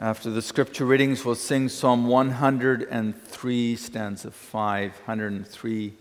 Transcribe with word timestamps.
After 0.00 0.30
the 0.30 0.40
scripture 0.40 0.86
readings, 0.86 1.26
we'll 1.26 1.34
sing 1.34 1.68
Psalm 1.68 2.06
103, 2.06 3.76
stanza 3.76 4.30
5. 4.30 4.92
103, 4.92 5.92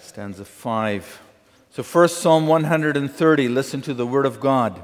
stanza 0.00 0.44
5. 0.44 1.22
So, 1.70 1.84
first, 1.84 2.18
Psalm 2.18 2.48
130, 2.48 3.46
listen 3.46 3.80
to 3.82 3.94
the 3.94 4.04
word 4.04 4.26
of 4.26 4.40
God. 4.40 4.82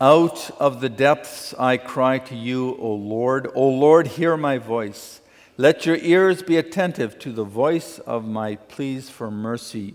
Out 0.00 0.52
of 0.60 0.80
the 0.80 0.88
depths 0.88 1.52
I 1.58 1.78
cry 1.78 2.20
to 2.20 2.36
you, 2.36 2.76
O 2.78 2.94
Lord. 2.94 3.50
O 3.56 3.68
Lord, 3.68 4.06
hear 4.06 4.36
my 4.36 4.56
voice. 4.56 5.20
Let 5.56 5.84
your 5.84 5.96
ears 5.96 6.44
be 6.44 6.58
attentive 6.58 7.18
to 7.18 7.32
the 7.32 7.42
voice 7.42 7.98
of 7.98 8.24
my 8.24 8.54
pleas 8.54 9.10
for 9.10 9.32
mercy. 9.32 9.94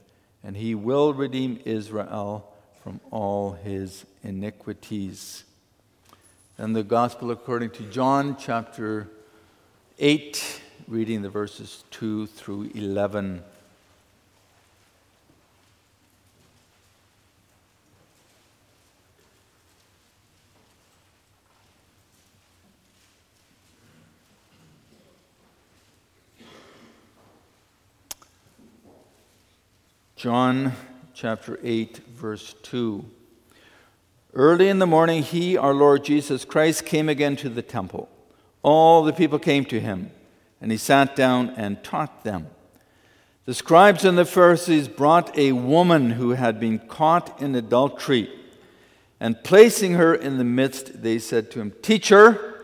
and 0.43 0.57
he 0.57 0.75
will 0.75 1.13
redeem 1.13 1.59
Israel 1.65 2.51
from 2.83 2.99
all 3.11 3.51
his 3.53 4.05
iniquities. 4.23 5.43
And 6.57 6.75
the 6.75 6.83
Gospel 6.83 7.31
according 7.31 7.71
to 7.71 7.83
John, 7.83 8.35
chapter 8.37 9.09
8, 9.99 10.61
reading 10.87 11.21
the 11.21 11.29
verses 11.29 11.83
2 11.91 12.27
through 12.27 12.71
11. 12.73 13.43
John 30.21 30.73
chapter 31.15 31.59
8, 31.63 31.97
verse 32.09 32.53
2. 32.61 33.03
Early 34.35 34.69
in 34.69 34.77
the 34.77 34.85
morning, 34.85 35.23
he, 35.23 35.57
our 35.57 35.73
Lord 35.73 36.03
Jesus 36.03 36.45
Christ, 36.45 36.85
came 36.85 37.09
again 37.09 37.35
to 37.37 37.49
the 37.49 37.63
temple. 37.63 38.07
All 38.61 39.01
the 39.01 39.13
people 39.13 39.39
came 39.39 39.65
to 39.65 39.79
him, 39.79 40.11
and 40.61 40.71
he 40.71 40.77
sat 40.77 41.15
down 41.15 41.49
and 41.57 41.83
taught 41.83 42.23
them. 42.23 42.49
The 43.45 43.55
scribes 43.55 44.05
and 44.05 44.15
the 44.15 44.23
Pharisees 44.23 44.87
brought 44.87 45.35
a 45.35 45.53
woman 45.53 46.11
who 46.11 46.29
had 46.29 46.59
been 46.59 46.77
caught 46.77 47.41
in 47.41 47.55
adultery, 47.55 48.31
and 49.19 49.43
placing 49.43 49.93
her 49.93 50.13
in 50.13 50.37
the 50.37 50.43
midst, 50.43 51.01
they 51.01 51.17
said 51.17 51.49
to 51.49 51.59
him, 51.61 51.73
Teacher, 51.81 52.63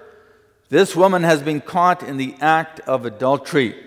this 0.69 0.95
woman 0.95 1.23
has 1.23 1.41
been 1.41 1.61
caught 1.61 2.03
in 2.03 2.17
the 2.17 2.35
act 2.39 2.81
of 2.81 3.03
adultery. 3.03 3.86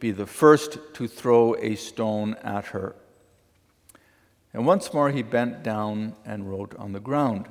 be 0.00 0.10
the 0.10 0.26
first 0.26 0.78
to 0.94 1.08
throw 1.08 1.54
a 1.56 1.74
stone 1.74 2.34
at 2.42 2.66
her. 2.66 2.94
And 4.52 4.66
once 4.66 4.92
more 4.92 5.10
he 5.10 5.22
bent 5.22 5.62
down 5.62 6.14
and 6.24 6.50
wrote 6.50 6.74
on 6.76 6.92
the 6.92 7.00
ground. 7.00 7.48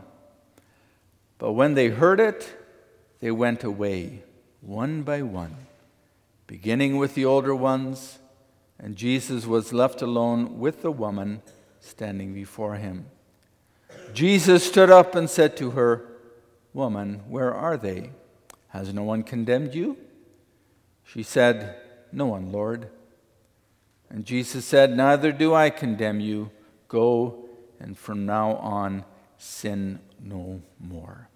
But 1.38 1.54
when 1.54 1.76
they 1.76 1.90
heard 1.90 2.20
it, 2.20 2.56
they 3.20 3.32
went 3.32 3.64
away, 3.64 4.24
one 4.62 5.04
by 5.04 5.22
one, 5.22 5.56
beginning 6.48 6.98
with 6.98 7.16
the 7.16 7.26
older 7.26 7.56
ones, 7.56 8.20
and 8.80 8.96
Jesus 8.96 9.46
was 9.46 9.74
left 9.74 10.02
alone 10.02 10.60
with 10.60 10.82
the 10.82 10.92
woman 10.92 11.42
standing 11.80 12.34
before 12.34 12.76
him. 12.76 13.08
Jesus 14.14 14.66
stood 14.66 14.90
up 14.90 15.16
and 15.16 15.30
said 15.30 15.58
to 15.58 15.72
her, 15.72 16.06
Woman, 16.74 17.24
where 17.28 17.54
are 17.54 17.78
they? 17.78 18.12
Has 18.70 18.94
no 18.94 19.04
one 19.04 19.24
condemned 19.24 19.74
you? 19.74 19.98
She 21.04 21.24
said, 21.24 21.76
no 22.12 22.28
one, 22.28 22.52
Lord. 22.52 22.90
And 24.10 24.26
Jesus 24.26 24.66
said, 24.66 24.96
Neither 24.96 25.32
do 25.32 25.54
I 25.54 25.70
condemn 25.70 26.20
you. 26.20 26.52
Go, 26.88 27.50
and 27.80 27.98
from 27.98 28.26
now 28.26 28.56
on, 28.56 29.04
sin 29.38 30.00
no 30.22 30.62
more. 30.80 31.28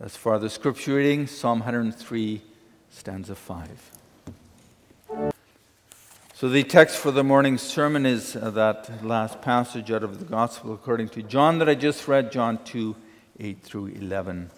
As 0.00 0.16
far 0.16 0.38
the 0.38 0.50
scripture 0.50 0.96
reading, 0.96 1.26
Psalm 1.26 1.60
103, 1.60 2.42
stanza 2.90 3.34
5. 3.34 3.90
So, 6.34 6.48
the 6.48 6.64
text 6.64 6.96
for 6.96 7.12
the 7.12 7.22
morning 7.22 7.56
sermon 7.56 8.04
is 8.04 8.34
uh, 8.34 8.50
that 8.50 9.04
last 9.04 9.40
passage 9.40 9.92
out 9.92 10.02
of 10.02 10.18
the 10.18 10.24
Gospel 10.24 10.74
according 10.74 11.10
to 11.10 11.22
John 11.22 11.60
that 11.60 11.68
I 11.68 11.76
just 11.76 12.08
read, 12.08 12.32
John 12.32 12.58
2 12.64 12.96
8 13.38 13.62
through 13.62 13.86
11. 13.86 14.50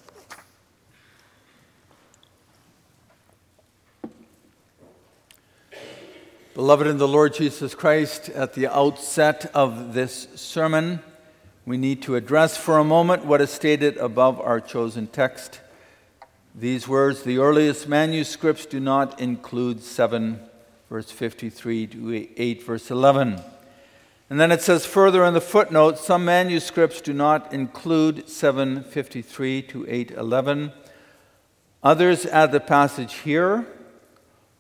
Beloved 6.54 6.87
in 6.87 6.98
the 6.98 7.09
Lord 7.09 7.34
Jesus 7.34 7.75
Christ, 7.75 8.28
at 8.28 8.54
the 8.54 8.69
outset 8.69 9.50
of 9.54 9.92
this 9.92 10.28
sermon, 10.37 11.00
we 11.66 11.76
need 11.76 12.00
to 12.03 12.15
address 12.15 12.56
for 12.56 12.78
a 12.78 12.84
moment 12.84 13.25
what 13.25 13.41
is 13.41 13.50
stated 13.50 13.97
above 13.97 14.41
our 14.41 14.60
chosen 14.60 15.09
text. 15.09 15.59
These 16.54 16.87
words 16.87 17.25
the 17.25 17.38
earliest 17.38 17.88
manuscripts 17.88 18.66
do 18.66 18.78
not 18.78 19.20
include 19.20 19.82
7, 19.82 20.38
verse 20.88 21.10
53 21.10 21.88
to 21.88 22.26
8, 22.37 22.62
verse 22.62 22.88
11. 22.88 23.42
And 24.31 24.38
then 24.38 24.53
it 24.53 24.62
says 24.62 24.86
further 24.86 25.25
in 25.25 25.34
the 25.34 25.41
footnote 25.41 25.98
some 25.98 26.25
manuscripts 26.25 27.00
do 27.00 27.12
not 27.12 27.53
include 27.53 28.28
753 28.28 29.62
to 29.62 29.86
811. 29.88 30.72
Others 31.82 32.26
add 32.26 32.53
the 32.53 32.60
passage 32.60 33.15
here 33.15 33.66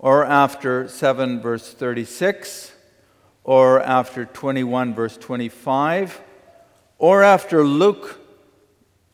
or 0.04 0.22
after 0.22 0.86
7 0.86 1.40
verse 1.40 1.72
36, 1.72 2.74
or 3.42 3.80
after 3.80 4.26
21 4.26 4.92
verse 4.92 5.16
25, 5.16 6.20
or 6.98 7.22
after 7.22 7.64
Luke 7.64 8.20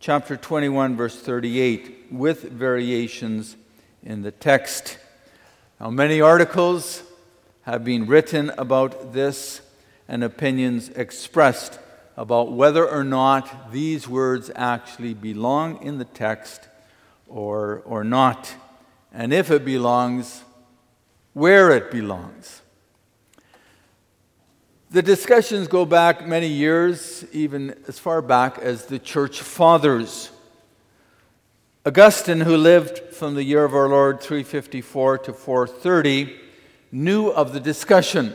chapter 0.01 0.37
21 0.37 0.97
verse 0.97 1.17
38, 1.23 2.09
with 2.11 2.43
variations 2.43 3.57
in 4.03 4.23
the 4.23 4.33
text. 4.33 4.99
Now, 5.79 5.91
many 5.91 6.21
articles 6.21 7.05
have 7.63 7.85
been 7.85 8.07
written 8.07 8.51
about 8.59 9.13
this 9.13 9.61
and 10.09 10.25
opinions 10.25 10.89
expressed 10.89 11.79
about 12.17 12.51
whether 12.51 12.85
or 12.85 13.05
not 13.05 13.71
these 13.71 14.09
words 14.09 14.51
actually 14.57 15.15
belong 15.15 15.85
in 15.85 15.99
the 15.99 16.05
text 16.05 16.67
or, 17.29 17.81
or 17.85 18.03
not. 18.03 18.53
And 19.13 19.33
if 19.33 19.53
it 19.53 19.65
belongs, 19.65 20.43
where 21.33 21.71
it 21.71 21.91
belongs. 21.91 22.63
The 24.91 25.03
discussions 25.03 25.69
go 25.69 25.85
back 25.85 26.27
many 26.27 26.49
years, 26.49 27.25
even 27.33 27.77
as 27.87 27.99
far 27.99 28.21
back 28.21 28.59
as 28.59 28.87
the 28.87 28.99
church 28.99 29.41
fathers. 29.41 30.31
Augustine, 31.87 32.41
who 32.41 32.57
lived 32.57 32.99
from 33.15 33.35
the 33.35 33.45
year 33.45 33.65
of 33.65 33.73
our 33.73 33.89
Lord 33.89 34.21
354 34.21 35.19
to 35.19 35.33
430, 35.33 36.37
knew 36.91 37.29
of 37.29 37.53
the 37.53 37.61
discussion. 37.61 38.35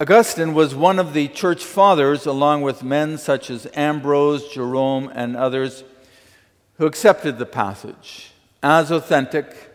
Augustine 0.00 0.54
was 0.54 0.74
one 0.74 1.00
of 1.00 1.12
the 1.12 1.26
church 1.28 1.64
fathers, 1.64 2.26
along 2.26 2.62
with 2.62 2.84
men 2.84 3.18
such 3.18 3.50
as 3.50 3.66
Ambrose, 3.74 4.48
Jerome, 4.52 5.10
and 5.14 5.36
others, 5.36 5.82
who 6.78 6.86
accepted 6.86 7.38
the 7.38 7.46
passage 7.46 8.30
as 8.62 8.92
authentic 8.92 9.73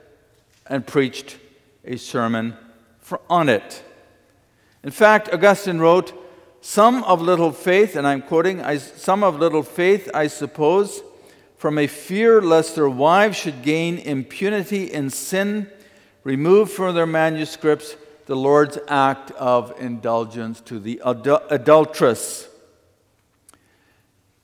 and 0.70 0.86
preached 0.86 1.38
a 1.84 1.98
sermon 1.98 2.56
for, 3.00 3.20
on 3.30 3.50
it. 3.50 3.84
In 4.84 4.92
fact, 4.92 5.34
Augustine 5.34 5.80
wrote, 5.80 6.14
Some 6.62 7.04
of 7.04 7.22
little 7.22 7.52
faith, 7.52 7.96
and 7.96 8.08
I'm 8.08 8.22
quoting, 8.22 8.64
some 8.80 9.24
of 9.24 9.40
little 9.40 9.64
faith, 9.64 10.10
I 10.14 10.28
suppose, 10.28 11.02
from 11.58 11.78
a 11.78 11.88
fear 11.88 12.42
lest 12.42 12.76
their 12.76 12.90
wives 12.90 13.38
should 13.38 13.64
gain 13.64 13.98
impunity 13.98 14.86
in 14.86 15.10
sin, 15.10 15.70
removed 16.24 16.72
from 16.72 16.96
their 16.96 17.08
manuscripts 17.08 17.98
the 18.28 18.36
Lord's 18.36 18.78
act 18.88 19.32
of 19.32 19.74
indulgence 19.82 20.62
to 20.62 20.80
the 20.80 21.02
adul- 21.04 21.44
adulteress. 21.50 22.48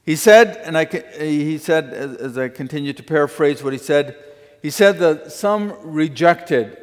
He 0.03 0.15
said, 0.15 0.57
and 0.63 0.77
I, 0.77 0.85
he 1.19 1.57
said, 1.57 1.93
as 1.93 2.37
I 2.37 2.49
continue 2.49 2.93
to 2.93 3.03
paraphrase 3.03 3.63
what 3.63 3.73
he 3.73 3.79
said, 3.79 4.17
he 4.65 4.71
said 4.71 4.97
that 4.97 5.31
some 5.31 5.77
rejected 5.83 6.75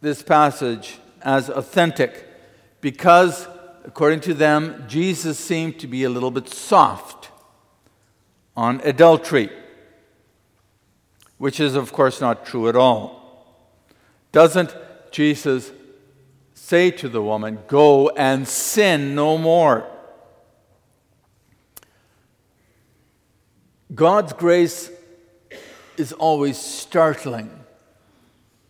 this 0.00 0.22
passage 0.22 0.98
as 1.20 1.50
authentic 1.50 2.24
because, 2.80 3.48
according 3.84 4.20
to 4.20 4.34
them, 4.34 4.84
Jesus 4.86 5.36
seemed 5.36 5.80
to 5.80 5.88
be 5.88 6.04
a 6.04 6.10
little 6.10 6.30
bit 6.30 6.48
soft 6.48 7.30
on 8.56 8.80
adultery, 8.84 9.50
which 11.38 11.58
is, 11.58 11.74
of 11.74 11.92
course, 11.92 12.20
not 12.20 12.46
true 12.46 12.68
at 12.68 12.76
all. 12.76 13.66
Doesn't 14.30 14.76
Jesus 15.10 15.72
say 16.54 16.92
to 16.92 17.08
the 17.08 17.20
woman, 17.20 17.58
Go 17.66 18.10
and 18.10 18.46
sin 18.46 19.16
no 19.16 19.36
more? 19.36 19.90
God's 23.92 24.32
grace 24.34 24.92
is 25.98 26.12
always 26.12 26.56
startling. 26.56 27.50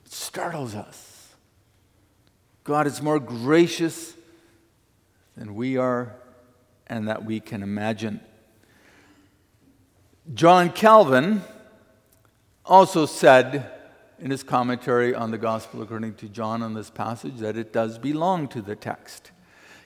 It 0.05 0.13
startles 0.13 0.75
us. 0.75 1.35
God 2.65 2.87
is 2.87 3.01
more 3.01 3.19
gracious 3.19 4.15
than 5.37 5.55
we 5.55 5.77
are 5.77 6.15
and 6.87 7.09
that 7.09 7.25
we 7.25 7.41
can 7.41 7.63
imagine. 7.63 8.21
John 10.35 10.71
Calvin 10.71 11.43
also 12.65 13.07
said 13.07 13.71
in 14.19 14.31
his 14.31 14.43
commentary 14.43 15.15
on 15.15 15.31
the 15.31 15.39
Gospel 15.39 15.81
according 15.81 16.15
to 16.17 16.29
John 16.29 16.63
on 16.63 16.75
this 16.75 16.91
passage 16.91 17.37
that 17.37 17.57
it 17.57 17.73
does 17.73 17.99
belong 17.99 18.49
to 18.49 18.61
the 18.61 18.77
text. 18.77 19.31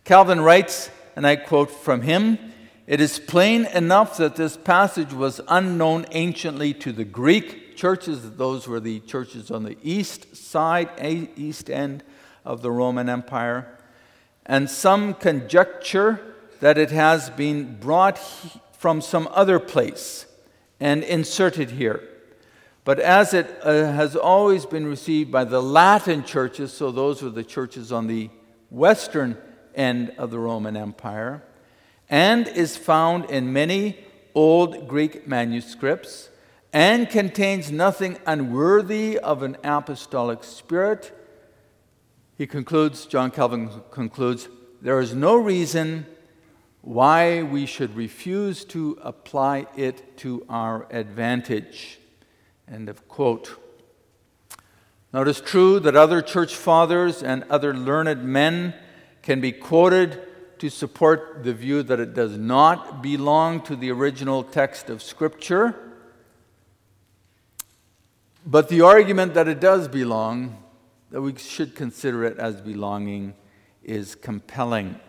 Calvin 0.05 0.41
writes, 0.41 0.91
and 1.15 1.27
I 1.27 1.37
quote 1.37 1.71
from 1.71 2.03
him 2.03 2.52
it 2.87 3.01
is 3.01 3.19
plain 3.19 3.67
enough 3.67 4.17
that 4.17 4.37
this 4.37 4.57
passage 4.57 5.13
was 5.13 5.41
unknown 5.49 6.05
anciently 6.11 6.75
to 6.75 6.93
the 6.93 7.05
Greek 7.05 7.77
churches. 7.77 8.33
Those 8.33 8.67
were 8.67 8.81
the 8.81 9.01
churches 9.01 9.51
on 9.51 9.63
the 9.63 9.77
east 9.83 10.37
side, 10.37 10.91
east 11.37 11.71
end 11.71 12.03
of 12.45 12.63
the 12.63 12.71
Roman 12.71 13.09
Empire. 13.09 13.79
And 14.45 14.69
some 14.69 15.15
conjecture 15.15 16.21
that 16.61 16.77
it 16.77 16.91
has 16.91 17.31
been 17.31 17.79
brought 17.79 18.19
from 18.73 19.01
some 19.01 19.29
other 19.31 19.61
place 19.61 20.27
and 20.81 21.05
inserted 21.05 21.71
here. 21.71 22.09
But 22.85 22.99
as 22.99 23.33
it 23.33 23.49
uh, 23.63 23.93
has 23.93 24.17
always 24.17 24.67
been 24.67 24.87
received 24.87 25.31
by 25.31 25.45
the 25.45 25.63
Latin 25.63 26.25
churches, 26.25 26.73
so 26.73 26.91
those 26.91 27.23
were 27.23 27.31
the 27.31 27.45
churches 27.45 27.93
on 27.93 28.09
the 28.09 28.29
western 28.71 29.39
end 29.77 30.13
of 30.19 30.33
the 30.33 30.39
Roman 30.41 30.77
Empire, 30.77 31.45
and 32.13 32.47
is 32.47 32.77
found 32.77 33.25
in 33.31 33.55
many 33.55 33.97
old 34.35 34.87
Greek 34.87 35.27
manuscripts 35.27 36.29
and 36.71 37.09
contains 37.09 37.73
nothing 37.73 38.19
unworthy 38.27 39.19
of 39.19 39.43
an 39.43 39.57
apostolic 39.65 40.45
spirit. 40.45 41.11
He 42.37 42.47
concludes, 42.47 43.07
John 43.07 43.31
Calvin 43.31 43.71
concludes, 43.91 44.51
there 44.83 45.01
is 45.01 45.15
no 45.15 45.37
reason 45.37 46.05
why 46.83 47.43
we 47.45 47.65
should 47.65 47.97
refuse 47.97 48.63
to 48.67 48.99
apply 49.01 49.67
it 49.75 50.19
to 50.19 50.45
our 50.51 50.87
advantage. 50.91 51.99
End 52.71 52.91
of 52.91 53.09
quote. 53.09 53.59
Now, 55.15 55.23
it 55.23 55.29
is 55.29 55.41
true 55.41 55.81
that 55.81 55.97
other 55.97 56.21
church 56.21 56.57
fathers 56.57 57.23
and 57.23 57.45
other 57.45 57.73
learned 57.73 58.23
men 58.23 58.75
can 59.23 59.41
be 59.41 59.53
quoted 59.53 60.21
to 60.63 60.71
support 60.71 61.43
the 61.43 61.53
view 61.53 61.83
that 61.83 61.99
it 61.99 62.15
does 62.15 62.39
not 62.39 63.03
belong 63.03 63.61
to 63.61 63.75
the 63.75 63.91
original 63.91 64.45
text 64.45 64.89
of 64.89 65.03
Scripture. 65.03 65.75
But 68.47 68.69
the 68.69 68.81
argument 68.83 69.35
that 69.35 69.49
it 69.49 69.59
does 69.59 69.89
belong, 69.89 70.63
that 71.11 71.21
we 71.21 71.35
should 71.37 71.75
consider 71.75 72.23
it 72.23 72.39
as 72.39 72.61
belonging, 72.61 73.35
is 73.83 74.15
compelling. 74.15 75.01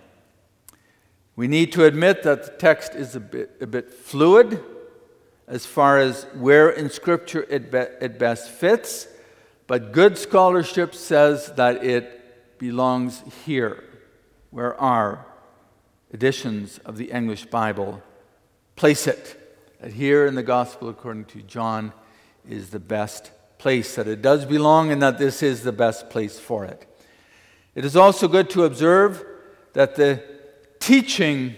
We 1.36 1.48
need 1.48 1.72
to 1.74 1.86
admit 1.86 2.24
that 2.24 2.46
the 2.46 2.52
text 2.54 2.96
is 2.96 3.16
a 3.16 3.20
bit, 3.20 3.52
a 3.62 3.68
bit 3.68 3.94
fluid 3.94 4.60
as 5.48 5.68
far 5.68 6.00
as 6.00 6.24
where 6.34 6.72
in 6.72 6.90
Scripture 6.90 7.46
it, 7.48 7.72
be, 7.72 7.86
it 8.02 8.18
best 8.18 8.50
fits, 8.50 9.08
but 9.68 9.92
good 9.92 10.18
scholarship 10.18 10.96
says 10.96 11.54
that 11.58 11.86
it 11.86 12.58
belongs 12.58 13.22
here, 13.46 13.84
where 14.50 14.76
our 14.82 15.28
editions 16.14 16.80
of 16.86 16.98
the 16.98 17.12
English 17.12 17.48
Bible 17.48 18.02
place 18.76 19.08
it. 19.08 19.40
That 19.82 19.94
here 19.94 20.26
in 20.26 20.36
the 20.36 20.44
Gospel 20.44 20.88
according 20.88 21.26
to 21.26 21.42
John 21.42 21.92
is 22.48 22.70
the 22.70 22.80
best 22.80 23.32
place, 23.58 23.96
that 23.96 24.08
it 24.08 24.22
does 24.22 24.46
belong, 24.46 24.92
and 24.92 25.02
that 25.02 25.18
this 25.18 25.42
is 25.42 25.64
the 25.64 25.72
best 25.72 26.10
place 26.10 26.40
for 26.40 26.66
it. 26.66 26.88
It 27.76 27.84
is 27.84 27.96
also 27.96 28.28
good 28.28 28.50
to 28.52 28.64
observe 28.64 29.26
that 29.74 29.96
the 29.96 30.24
teaching 30.80 31.56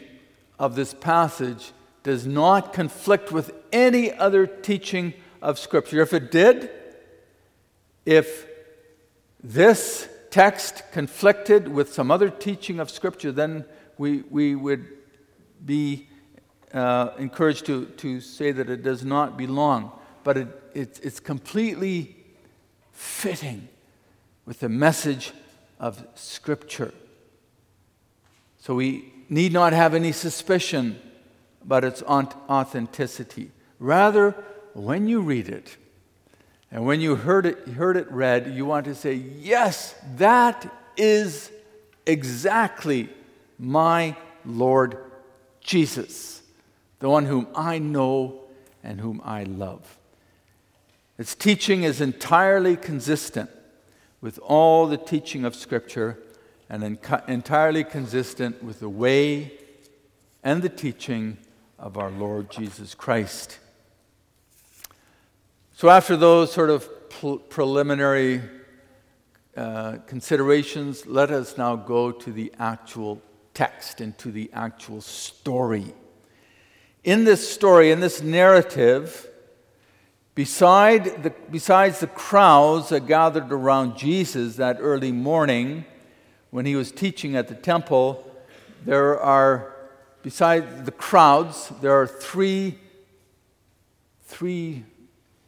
of 0.58 0.76
this 0.76 0.94
passage 0.94 1.72
does 2.04 2.26
not 2.26 2.72
conflict 2.72 3.32
with 3.32 3.52
any 3.72 4.14
other 4.14 4.48
teaching 4.48 5.14
of 5.42 5.60
Scripture. 5.60 6.02
If 6.02 6.14
it 6.14 6.32
did, 6.32 6.70
if 8.06 8.48
this 9.44 10.08
text 10.30 10.84
conflicted 10.92 11.68
with 11.68 11.94
some 11.94 12.12
other 12.12 12.30
teaching 12.30 12.80
of 12.80 12.90
Scripture, 12.90 13.32
then 13.32 13.66
we, 13.98 14.24
we 14.30 14.56
would 14.56 14.86
be 15.66 16.08
uh, 16.74 17.12
encouraged 17.18 17.66
to, 17.68 17.86
to 17.98 18.20
say 18.20 18.52
that 18.52 18.70
it 18.70 18.84
does 18.84 19.04
not 19.04 19.38
belong, 19.38 19.92
but 20.24 20.38
it, 20.38 20.48
it, 20.74 21.00
it's 21.04 21.20
completely 21.20 22.16
fitting 22.92 23.68
with 24.46 24.60
the 24.60 24.70
message 24.70 25.32
of 25.80 26.06
Scripture. 26.16 26.94
So 28.60 28.76
we 28.76 29.14
need 29.30 29.54
not 29.54 29.74
have 29.74 29.94
any 29.94 30.12
suspicion 30.12 31.00
about 31.64 31.84
its 31.84 32.02
authenticity. 32.04 33.52
Rather, 33.80 34.32
when 34.74 35.08
you 35.08 35.22
read 35.22 35.50
it, 35.50 35.78
and 36.72 36.86
when 36.86 37.00
you 37.00 37.16
heard 37.16 37.46
it, 37.46 37.68
heard 37.70 37.96
it 37.96 38.12
read, 38.12 38.54
you 38.54 38.66
want 38.66 38.86
to 38.86 38.96
say, 38.96 39.14
Yes, 39.14 39.96
that 40.18 40.72
is 40.98 41.52
exactly 42.06 43.10
my 43.58 44.16
Lord 44.46 44.98
Jesus, 45.62 46.42
the 47.00 47.10
one 47.10 47.26
whom 47.26 47.48
I 47.56 47.80
know 47.80 48.42
and 48.84 49.00
whom 49.00 49.22
I 49.24 49.44
love. 49.44 49.98
Its 51.18 51.34
teaching 51.34 51.84
is 51.84 52.02
entirely 52.02 52.76
consistent 52.76 53.50
with 54.22 54.38
all 54.40 54.88
the 54.88 54.98
teaching 54.98 55.46
of 55.46 55.56
Scripture 55.56 56.20
and 56.70 57.00
entirely 57.28 57.84
consistent 57.84 58.64
with 58.64 58.80
the 58.80 58.90
way 58.90 59.54
and 60.44 60.62
the 60.62 60.70
teaching 60.70 61.38
of 61.80 61.98
our 61.98 62.10
Lord 62.12 62.50
Jesus 62.50 62.96
Christ. 62.96 63.60
So, 65.74 65.90
after 65.90 66.16
those 66.16 66.52
sort 66.52 66.70
of 66.70 66.90
preliminary 67.50 68.42
uh, 69.56 69.98
considerations, 70.08 71.06
let 71.06 71.32
us 71.32 71.58
now 71.58 71.76
go 71.76 72.12
to 72.12 72.32
the 72.32 72.54
actual 72.60 73.22
text 73.56 74.02
and 74.02 74.16
to 74.20 74.32
the 74.32 74.52
actual 74.54 75.02
story. 75.02 75.92
In 77.04 77.24
this 77.24 77.52
story, 77.52 77.90
in 77.90 78.00
this 78.00 78.22
narrative, 78.22 79.28
beside 80.36 81.24
the, 81.24 81.34
besides 81.50 82.00
the 82.00 82.08
crowds 82.08 82.90
that 82.90 83.08
gathered 83.08 83.52
around 83.52 83.98
Jesus 83.98 84.58
that 84.58 84.78
early 84.80 85.12
morning 85.12 85.86
when 86.52 86.66
he 86.66 86.76
was 86.76 86.92
teaching 86.92 87.36
at 87.36 87.48
the 87.48 87.56
temple, 87.56 88.32
there 88.86 89.20
are, 89.20 89.74
besides 90.22 90.84
the 90.84 90.92
crowds, 90.92 91.72
there 91.82 91.94
are 91.94 92.08
three, 92.08 92.78
three 94.26 94.84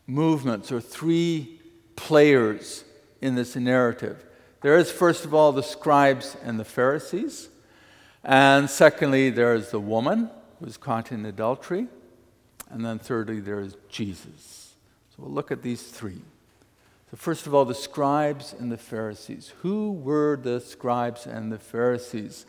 movements 0.07 0.71
or 0.71 0.79
three 0.79 1.59
players 1.95 2.85
in 3.21 3.35
this 3.35 3.55
narrative. 3.55 4.25
There 4.61 4.77
is, 4.77 4.91
first 4.91 5.25
of 5.25 5.33
all, 5.33 5.51
the 5.51 5.63
scribes 5.63 6.37
and 6.43 6.59
the 6.59 6.65
Pharisees. 6.65 7.49
And 8.27 8.69
secondly, 8.69 9.31
there's 9.31 9.71
the 9.71 9.79
woman 9.79 10.29
who's 10.59 10.77
caught 10.77 11.11
in 11.11 11.25
adultery. 11.25 11.87
And 12.69 12.85
then 12.85 12.99
thirdly, 12.99 13.39
there's 13.39 13.75
Jesus. 13.89 14.75
So 15.09 15.23
we'll 15.23 15.31
look 15.31 15.49
at 15.49 15.63
these 15.63 15.81
three. 15.81 16.21
So, 17.09 17.17
first 17.17 17.47
of 17.47 17.55
all, 17.55 17.65
the 17.65 17.73
scribes 17.73 18.53
and 18.53 18.71
the 18.71 18.77
Pharisees. 18.77 19.53
Who 19.61 19.93
were 19.93 20.37
the 20.39 20.59
scribes 20.59 21.25
and 21.25 21.51
the 21.51 21.57
Pharisees? 21.57 22.45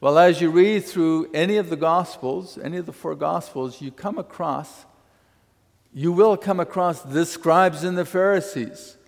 Well, 0.00 0.16
as 0.16 0.40
you 0.40 0.50
read 0.50 0.84
through 0.84 1.30
any 1.34 1.56
of 1.56 1.68
the 1.68 1.76
Gospels, 1.76 2.56
any 2.56 2.78
of 2.78 2.86
the 2.86 2.92
four 2.92 3.16
Gospels, 3.16 3.82
you 3.82 3.90
come 3.90 4.16
across 4.16 4.86
you 5.96 6.12
will 6.12 6.36
come 6.36 6.60
across 6.60 7.00
the 7.00 7.24
scribes 7.24 7.82
and 7.82 7.96
the 7.96 8.04
Pharisees. 8.04 8.98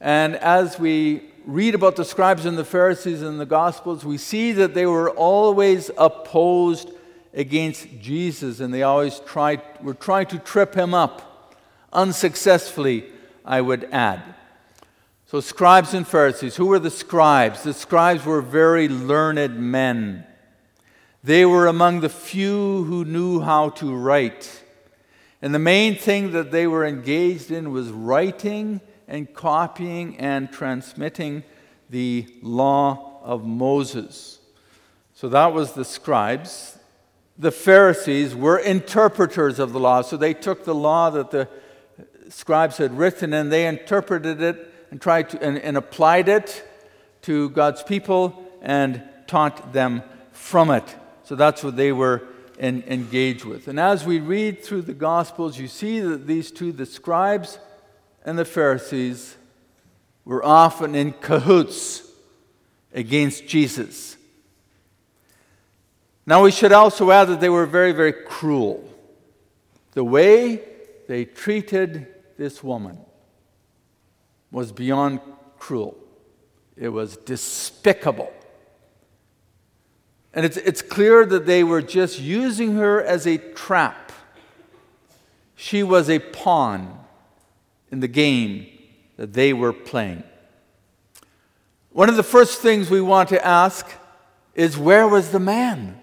And 0.00 0.36
as 0.36 0.78
we 0.78 1.22
read 1.46 1.74
about 1.74 1.96
the 1.96 2.04
scribes 2.04 2.44
and 2.44 2.56
the 2.56 2.64
Pharisees 2.64 3.22
in 3.22 3.38
the 3.38 3.46
Gospels, 3.46 4.04
we 4.04 4.18
see 4.18 4.52
that 4.52 4.74
they 4.74 4.86
were 4.86 5.10
always 5.10 5.90
opposed 5.96 6.90
against 7.32 7.86
Jesus 8.00 8.60
and 8.60 8.72
they 8.72 8.82
always 8.82 9.20
tried, 9.20 9.60
were 9.82 9.94
trying 9.94 10.26
to 10.26 10.38
trip 10.38 10.74
him 10.74 10.94
up, 10.94 11.56
unsuccessfully, 11.92 13.04
I 13.44 13.60
would 13.60 13.84
add. 13.92 14.22
So, 15.26 15.40
scribes 15.40 15.94
and 15.94 16.06
Pharisees, 16.06 16.56
who 16.56 16.66
were 16.66 16.78
the 16.78 16.90
scribes? 16.90 17.62
The 17.62 17.74
scribes 17.74 18.24
were 18.24 18.40
very 18.40 18.88
learned 18.88 19.58
men. 19.58 20.24
They 21.24 21.44
were 21.44 21.66
among 21.66 22.00
the 22.00 22.08
few 22.08 22.84
who 22.84 23.04
knew 23.04 23.40
how 23.40 23.70
to 23.70 23.94
write. 23.94 24.62
And 25.42 25.54
the 25.54 25.58
main 25.58 25.96
thing 25.96 26.32
that 26.32 26.52
they 26.52 26.66
were 26.66 26.86
engaged 26.86 27.50
in 27.50 27.70
was 27.70 27.90
writing 27.90 28.80
and 29.06 29.32
copying 29.34 30.16
and 30.18 30.50
transmitting 30.50 31.44
the 31.90 32.26
law 32.42 33.20
of 33.22 33.44
Moses. 33.44 34.38
So 35.14 35.28
that 35.28 35.52
was 35.52 35.72
the 35.72 35.84
scribes. 35.84 36.78
The 37.38 37.50
Pharisees 37.50 38.34
were 38.34 38.58
interpreters 38.58 39.58
of 39.58 39.72
the 39.72 39.80
law. 39.80 40.02
So 40.02 40.16
they 40.16 40.34
took 40.34 40.64
the 40.64 40.74
law 40.74 41.10
that 41.10 41.30
the 41.30 41.48
scribes 42.28 42.78
had 42.78 42.96
written 42.96 43.32
and 43.32 43.52
they 43.52 43.66
interpreted 43.66 44.40
it 44.40 44.72
and 44.90 45.00
tried 45.00 45.30
to 45.30 45.42
and, 45.42 45.58
and 45.58 45.76
applied 45.76 46.28
it 46.28 46.66
to 47.22 47.50
God's 47.50 47.82
people 47.82 48.44
and 48.62 49.02
taught 49.26 49.72
them 49.72 50.02
from 50.32 50.70
it. 50.70 50.84
So 51.24 51.34
that's 51.34 51.64
what 51.64 51.76
they 51.76 51.92
were 51.92 52.22
engaged 52.58 53.44
with. 53.44 53.68
And 53.68 53.80
as 53.80 54.04
we 54.04 54.20
read 54.20 54.62
through 54.62 54.82
the 54.82 54.94
Gospels, 54.94 55.58
you 55.58 55.68
see 55.68 56.00
that 56.00 56.26
these 56.26 56.50
two, 56.50 56.72
the 56.72 56.86
scribes 56.86 57.58
and 58.24 58.38
the 58.38 58.44
Pharisees, 58.44 59.36
were 60.24 60.44
often 60.44 60.94
in 60.94 61.12
cahoots 61.12 62.02
against 62.92 63.46
Jesus. 63.46 64.16
Now, 66.26 66.42
we 66.42 66.50
should 66.50 66.72
also 66.72 67.10
add 67.10 67.26
that 67.26 67.40
they 67.40 67.50
were 67.50 67.66
very, 67.66 67.92
very 67.92 68.12
cruel. 68.12 68.88
The 69.92 70.04
way 70.04 70.62
they 71.06 71.26
treated 71.26 72.06
this 72.38 72.64
woman 72.64 72.98
was 74.50 74.72
beyond 74.72 75.20
cruel, 75.58 75.96
it 76.76 76.88
was 76.88 77.16
despicable. 77.16 78.32
And 80.32 80.44
it's, 80.44 80.56
it's 80.56 80.82
clear 80.82 81.24
that 81.26 81.46
they 81.46 81.62
were 81.62 81.82
just 81.82 82.18
using 82.18 82.74
her 82.74 83.02
as 83.02 83.26
a 83.26 83.38
trap. 83.38 84.10
She 85.54 85.82
was 85.82 86.10
a 86.10 86.18
pawn 86.18 87.03
in 87.90 88.00
the 88.00 88.08
game 88.08 88.66
that 89.16 89.32
they 89.32 89.52
were 89.52 89.72
playing. 89.72 90.24
One 91.90 92.08
of 92.08 92.16
the 92.16 92.22
first 92.22 92.60
things 92.60 92.90
we 92.90 93.00
want 93.00 93.28
to 93.28 93.44
ask 93.44 93.86
is 94.54 94.76
where 94.76 95.06
was 95.06 95.30
the 95.30 95.38
man? 95.38 96.00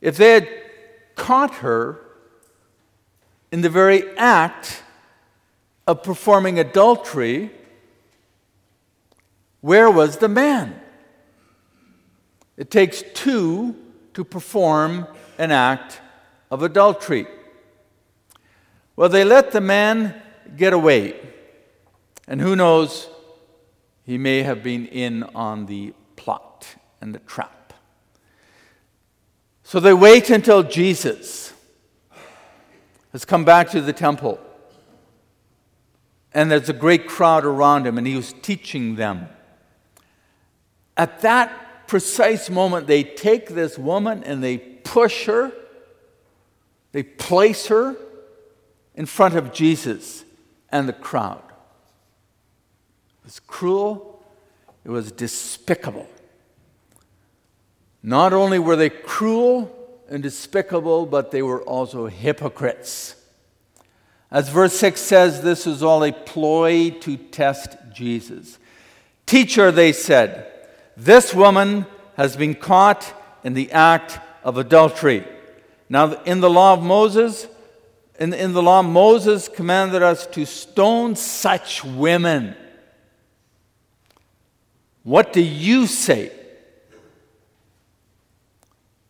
If 0.00 0.16
they 0.16 0.32
had 0.32 0.48
caught 1.14 1.56
her 1.56 2.00
in 3.52 3.60
the 3.60 3.70
very 3.70 4.16
act 4.16 4.82
of 5.86 6.02
performing 6.02 6.58
adultery, 6.58 7.50
where 9.60 9.90
was 9.90 10.18
the 10.18 10.28
man? 10.28 10.80
It 12.56 12.70
takes 12.70 13.02
two 13.14 13.76
to 14.14 14.24
perform 14.24 15.06
an 15.38 15.50
act 15.50 16.00
of 16.50 16.62
adultery. 16.62 17.26
Well, 18.96 19.10
they 19.10 19.24
let 19.24 19.52
the 19.52 19.60
man 19.60 20.20
get 20.56 20.72
away. 20.72 21.14
And 22.26 22.40
who 22.40 22.56
knows, 22.56 23.08
he 24.04 24.16
may 24.16 24.42
have 24.42 24.62
been 24.62 24.86
in 24.86 25.22
on 25.34 25.66
the 25.66 25.92
plot 26.16 26.66
and 27.00 27.14
the 27.14 27.18
trap. 27.20 27.74
So 29.62 29.80
they 29.80 29.92
wait 29.92 30.30
until 30.30 30.62
Jesus 30.62 31.52
has 33.12 33.24
come 33.24 33.44
back 33.44 33.70
to 33.70 33.82
the 33.82 33.92
temple. 33.92 34.40
And 36.32 36.50
there's 36.50 36.68
a 36.68 36.74
great 36.74 37.06
crowd 37.06 37.44
around 37.44 37.86
him, 37.86 37.98
and 37.98 38.06
he 38.06 38.16
was 38.16 38.32
teaching 38.42 38.96
them. 38.96 39.28
At 40.96 41.20
that 41.20 41.86
precise 41.86 42.48
moment, 42.48 42.86
they 42.86 43.02
take 43.02 43.50
this 43.50 43.78
woman 43.78 44.24
and 44.24 44.42
they 44.42 44.58
push 44.58 45.26
her, 45.26 45.52
they 46.92 47.02
place 47.02 47.66
her 47.66 47.96
in 48.96 49.06
front 49.06 49.34
of 49.34 49.52
Jesus 49.52 50.24
and 50.70 50.88
the 50.88 50.92
crowd. 50.92 51.42
It 53.20 53.24
was 53.24 53.40
cruel, 53.40 54.24
it 54.84 54.90
was 54.90 55.12
despicable. 55.12 56.08
Not 58.02 58.32
only 58.32 58.58
were 58.58 58.76
they 58.76 58.90
cruel 58.90 59.72
and 60.08 60.22
despicable, 60.22 61.06
but 61.06 61.30
they 61.30 61.42
were 61.42 61.62
also 61.62 62.06
hypocrites. 62.06 63.16
As 64.30 64.48
verse 64.48 64.74
6 64.74 65.00
says, 65.00 65.42
this 65.42 65.66
is 65.66 65.82
all 65.82 66.02
a 66.04 66.12
ploy 66.12 66.90
to 66.90 67.16
test 67.16 67.76
Jesus. 67.92 68.58
Teacher, 69.24 69.70
they 69.70 69.92
said, 69.92 70.52
this 70.96 71.34
woman 71.34 71.86
has 72.16 72.36
been 72.36 72.54
caught 72.54 73.12
in 73.44 73.54
the 73.54 73.70
act 73.72 74.18
of 74.42 74.56
adultery. 74.56 75.24
Now, 75.88 76.22
in 76.22 76.40
the 76.40 76.50
law 76.50 76.72
of 76.74 76.82
Moses, 76.82 77.46
in, 78.18 78.32
in 78.32 78.52
the 78.52 78.62
law, 78.62 78.82
Moses 78.82 79.48
commanded 79.48 80.02
us 80.02 80.26
to 80.28 80.44
stone 80.46 81.16
such 81.16 81.84
women. 81.84 82.56
What 85.02 85.32
do 85.32 85.40
you 85.40 85.86
say? 85.86 86.32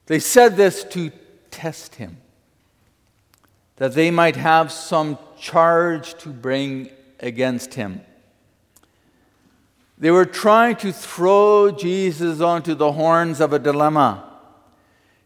They 0.07 0.19
said 0.19 0.57
this 0.57 0.85
to 0.85 1.11
test 1.51 1.97
him, 1.97 2.19
that 3.77 3.95
they 3.95 4.11
might 4.11 4.37
have 4.37 4.71
some 4.71 5.19
charge 5.39 6.15
to 6.19 6.29
bring 6.29 6.91
against 7.21 7.75
him. 7.75 8.03
They 9.99 10.11
were 10.11 10.27
trying 10.27 10.77
to 10.77 10.93
throw 10.93 11.71
Jesus 11.71 12.41
onto 12.41 12.75
the 12.75 12.93
horns 12.93 13.41
of 13.41 13.53
a 13.53 13.59
dilemma. 13.59 14.25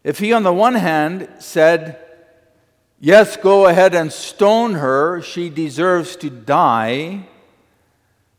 If 0.04 0.18
he, 0.20 0.32
on 0.32 0.44
the 0.44 0.52
one 0.52 0.74
hand, 0.74 1.28
said, 1.40 1.98
Yes, 3.02 3.38
go 3.38 3.64
ahead 3.64 3.94
and 3.94 4.12
stone 4.12 4.74
her, 4.74 5.22
she 5.22 5.48
deserves 5.48 6.16
to 6.16 6.28
die, 6.28 7.26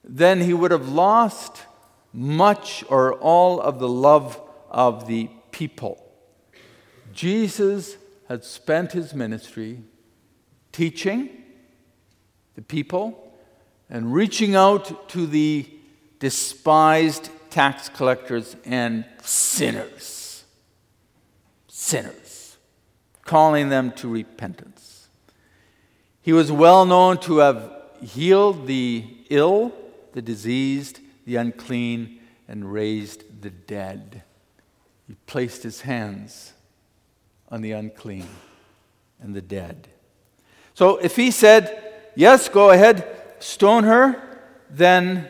then 0.03 0.41
he 0.41 0.53
would 0.53 0.69
have 0.69 0.87
lost 0.87 1.63
much 2.13 2.83
or 2.87 3.15
all 3.15 3.59
of 3.59 3.79
the 3.79 3.87
love 3.87 4.39
of 4.69 5.07
the 5.07 5.31
people. 5.49 6.07
Jesus 7.11 7.97
had 8.27 8.45
spent 8.45 8.91
his 8.91 9.15
ministry 9.15 9.81
teaching 10.71 11.43
the 12.53 12.61
people 12.61 13.33
and 13.89 14.13
reaching 14.13 14.53
out 14.53 15.09
to 15.09 15.25
the 15.25 15.67
despised 16.19 17.31
tax 17.49 17.89
collectors 17.89 18.55
and 18.63 19.05
sinners. 19.23 20.43
Sinners. 21.67 22.20
Calling 23.31 23.69
them 23.69 23.93
to 23.93 24.09
repentance. 24.09 25.07
He 26.21 26.33
was 26.33 26.51
well 26.51 26.85
known 26.85 27.17
to 27.19 27.37
have 27.37 27.71
healed 28.01 28.67
the 28.67 29.05
ill, 29.29 29.71
the 30.11 30.21
diseased, 30.21 30.99
the 31.25 31.37
unclean, 31.37 32.19
and 32.49 32.73
raised 32.73 33.41
the 33.41 33.49
dead. 33.49 34.23
He 35.07 35.15
placed 35.27 35.63
his 35.63 35.79
hands 35.79 36.51
on 37.47 37.61
the 37.61 37.71
unclean 37.71 38.27
and 39.21 39.33
the 39.33 39.41
dead. 39.41 39.87
So 40.73 40.97
if 40.97 41.15
he 41.15 41.31
said, 41.31 41.93
Yes, 42.17 42.49
go 42.49 42.71
ahead, 42.71 43.07
stone 43.39 43.85
her, 43.85 44.21
then 44.69 45.29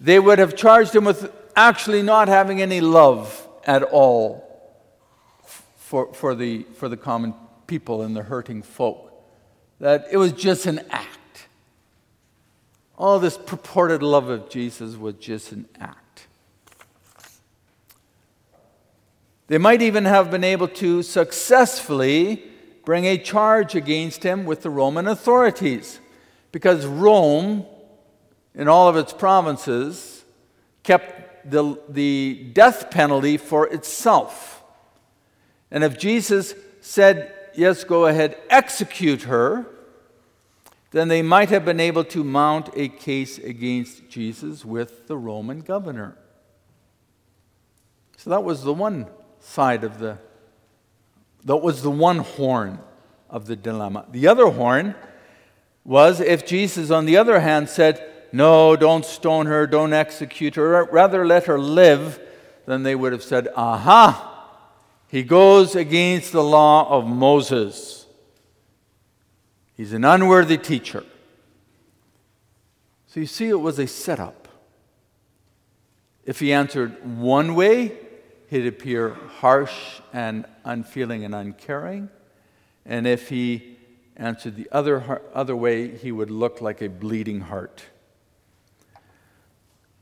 they 0.00 0.20
would 0.20 0.38
have 0.38 0.54
charged 0.54 0.94
him 0.94 1.04
with 1.04 1.32
actually 1.56 2.02
not 2.02 2.28
having 2.28 2.62
any 2.62 2.80
love 2.80 3.48
at 3.66 3.82
all 3.82 4.45
for, 5.86 6.12
for, 6.12 6.34
the, 6.34 6.64
for 6.74 6.88
the 6.88 6.96
common 6.96 7.32
people 7.68 8.02
and 8.02 8.16
the 8.16 8.24
hurting 8.24 8.60
folk. 8.60 9.22
That 9.78 10.08
it 10.10 10.16
was 10.16 10.32
just 10.32 10.66
an 10.66 10.80
act. 10.90 11.46
All 12.98 13.20
this 13.20 13.38
purported 13.38 14.02
love 14.02 14.28
of 14.28 14.48
Jesus 14.48 14.96
was 14.96 15.14
just 15.14 15.52
an 15.52 15.68
act. 15.78 16.26
They 19.46 19.58
might 19.58 19.80
even 19.80 20.06
have 20.06 20.28
been 20.28 20.42
able 20.42 20.66
to 20.68 21.04
successfully 21.04 22.42
bring 22.84 23.04
a 23.04 23.16
charge 23.16 23.76
against 23.76 24.24
him 24.24 24.44
with 24.44 24.62
the 24.62 24.70
Roman 24.70 25.06
authorities 25.06 26.00
because 26.50 26.84
Rome 26.84 27.64
in 28.56 28.66
all 28.66 28.88
of 28.88 28.96
its 28.96 29.12
provinces 29.12 30.24
kept 30.82 31.48
the, 31.48 31.80
the 31.88 32.50
death 32.52 32.90
penalty 32.90 33.36
for 33.36 33.68
itself. 33.68 34.55
And 35.70 35.82
if 35.82 35.98
Jesus 35.98 36.54
said, 36.80 37.32
yes, 37.54 37.84
go 37.84 38.06
ahead, 38.06 38.36
execute 38.50 39.22
her, 39.22 39.66
then 40.92 41.08
they 41.08 41.22
might 41.22 41.50
have 41.50 41.64
been 41.64 41.80
able 41.80 42.04
to 42.04 42.22
mount 42.22 42.70
a 42.74 42.88
case 42.88 43.38
against 43.38 44.08
Jesus 44.08 44.64
with 44.64 45.08
the 45.08 45.16
Roman 45.16 45.60
governor. 45.60 46.16
So 48.16 48.30
that 48.30 48.44
was 48.44 48.62
the 48.62 48.72
one 48.72 49.06
side 49.40 49.84
of 49.84 49.98
the, 49.98 50.18
that 51.44 51.56
was 51.56 51.82
the 51.82 51.90
one 51.90 52.18
horn 52.18 52.78
of 53.28 53.46
the 53.46 53.56
dilemma. 53.56 54.06
The 54.10 54.28
other 54.28 54.48
horn 54.48 54.94
was 55.84 56.20
if 56.20 56.46
Jesus, 56.46 56.90
on 56.90 57.06
the 57.06 57.16
other 57.16 57.40
hand, 57.40 57.68
said, 57.68 58.04
No, 58.32 58.74
don't 58.76 59.04
stone 59.04 59.46
her, 59.46 59.66
don't 59.66 59.92
execute 59.92 60.54
her, 60.54 60.84
rather 60.84 61.26
let 61.26 61.44
her 61.44 61.58
live, 61.58 62.20
then 62.66 62.82
they 62.82 62.94
would 62.94 63.12
have 63.12 63.22
said, 63.22 63.48
Aha! 63.54 64.35
He 65.16 65.22
goes 65.22 65.74
against 65.74 66.32
the 66.32 66.44
law 66.44 66.86
of 66.90 67.06
Moses. 67.06 68.04
He's 69.74 69.94
an 69.94 70.04
unworthy 70.04 70.58
teacher. 70.58 71.04
So 73.06 73.20
you 73.20 73.24
see, 73.24 73.48
it 73.48 73.58
was 73.58 73.78
a 73.78 73.86
setup. 73.86 74.46
If 76.26 76.38
he 76.38 76.52
answered 76.52 77.02
one 77.16 77.54
way, 77.54 77.96
he'd 78.50 78.66
appear 78.66 79.14
harsh 79.38 80.02
and 80.12 80.44
unfeeling 80.66 81.24
and 81.24 81.34
uncaring. 81.34 82.10
And 82.84 83.06
if 83.06 83.30
he 83.30 83.78
answered 84.18 84.54
the 84.54 84.68
other, 84.70 85.22
other 85.32 85.56
way, 85.56 85.96
he 85.96 86.12
would 86.12 86.30
look 86.30 86.60
like 86.60 86.82
a 86.82 86.90
bleeding 86.90 87.40
heart. 87.40 87.84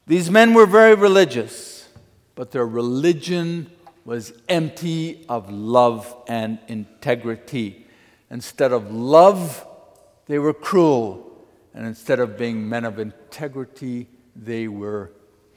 These 0.08 0.28
men 0.28 0.54
were 0.54 0.66
very 0.66 0.96
religious, 0.96 1.88
but 2.34 2.50
their 2.50 2.66
religion 2.66 3.70
was 4.04 4.32
empty 4.48 5.24
of 5.28 5.50
love 5.50 6.14
and 6.28 6.58
integrity. 6.68 7.86
Instead 8.30 8.72
of 8.72 8.92
love, 8.92 9.66
they 10.26 10.38
were 10.38 10.52
cruel. 10.52 11.20
And 11.74 11.86
instead 11.86 12.20
of 12.20 12.36
being 12.36 12.68
men 12.68 12.84
of 12.84 12.98
integrity, 12.98 14.08
they 14.36 14.68
were 14.68 15.10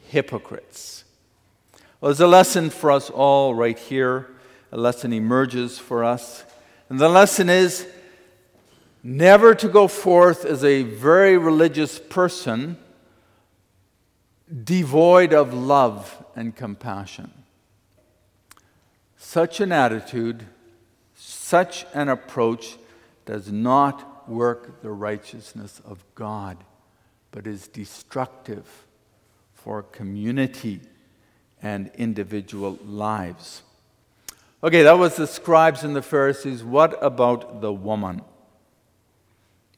hypocrites. 0.08 1.04
Well, 2.00 2.10
there's 2.10 2.22
a 2.22 2.27
lesson 2.27 2.70
for 2.70 2.92
us 2.92 3.10
all 3.10 3.54
right 3.54 3.77
here. 3.77 4.30
A 4.72 4.77
lesson 4.77 5.13
emerges 5.13 5.77
for 5.77 6.04
us. 6.04 6.44
And 6.89 7.00
the 7.00 7.10
lesson 7.10 7.50
is 7.50 7.88
never 9.04 9.56
to 9.56 9.68
go 9.68 9.88
forth 9.88 10.46
as 10.46 10.63
a 10.63 10.84
very 10.84 11.38
religious 11.38 12.00
person 12.00 12.77
devoid 14.63 15.34
of 15.34 15.54
love 15.54 16.25
and 16.36 16.56
compassion. 16.56 17.32
Such 19.30 19.60
an 19.60 19.74
attitude, 19.74 20.46
such 21.14 21.86
an 21.94 22.08
approach 22.08 22.78
does 23.26 23.52
not 23.52 24.30
work 24.30 24.82
the 24.82 24.92
righteousness 24.92 25.82
of 25.84 26.02
God, 26.16 26.64
but 27.32 27.46
is 27.46 27.68
destructive 27.68 28.86
for 29.54 29.84
community 29.84 30.80
and 31.62 31.92
individual 31.96 32.80
lives. 32.86 33.64
Okay, 34.64 34.84
that 34.84 34.98
was 34.98 35.18
the 35.18 35.28
scribes 35.28 35.84
and 35.84 35.94
the 35.94 36.02
Pharisees. 36.02 36.64
What 36.64 36.98
about 37.04 37.60
the 37.60 37.74
woman? 37.74 38.22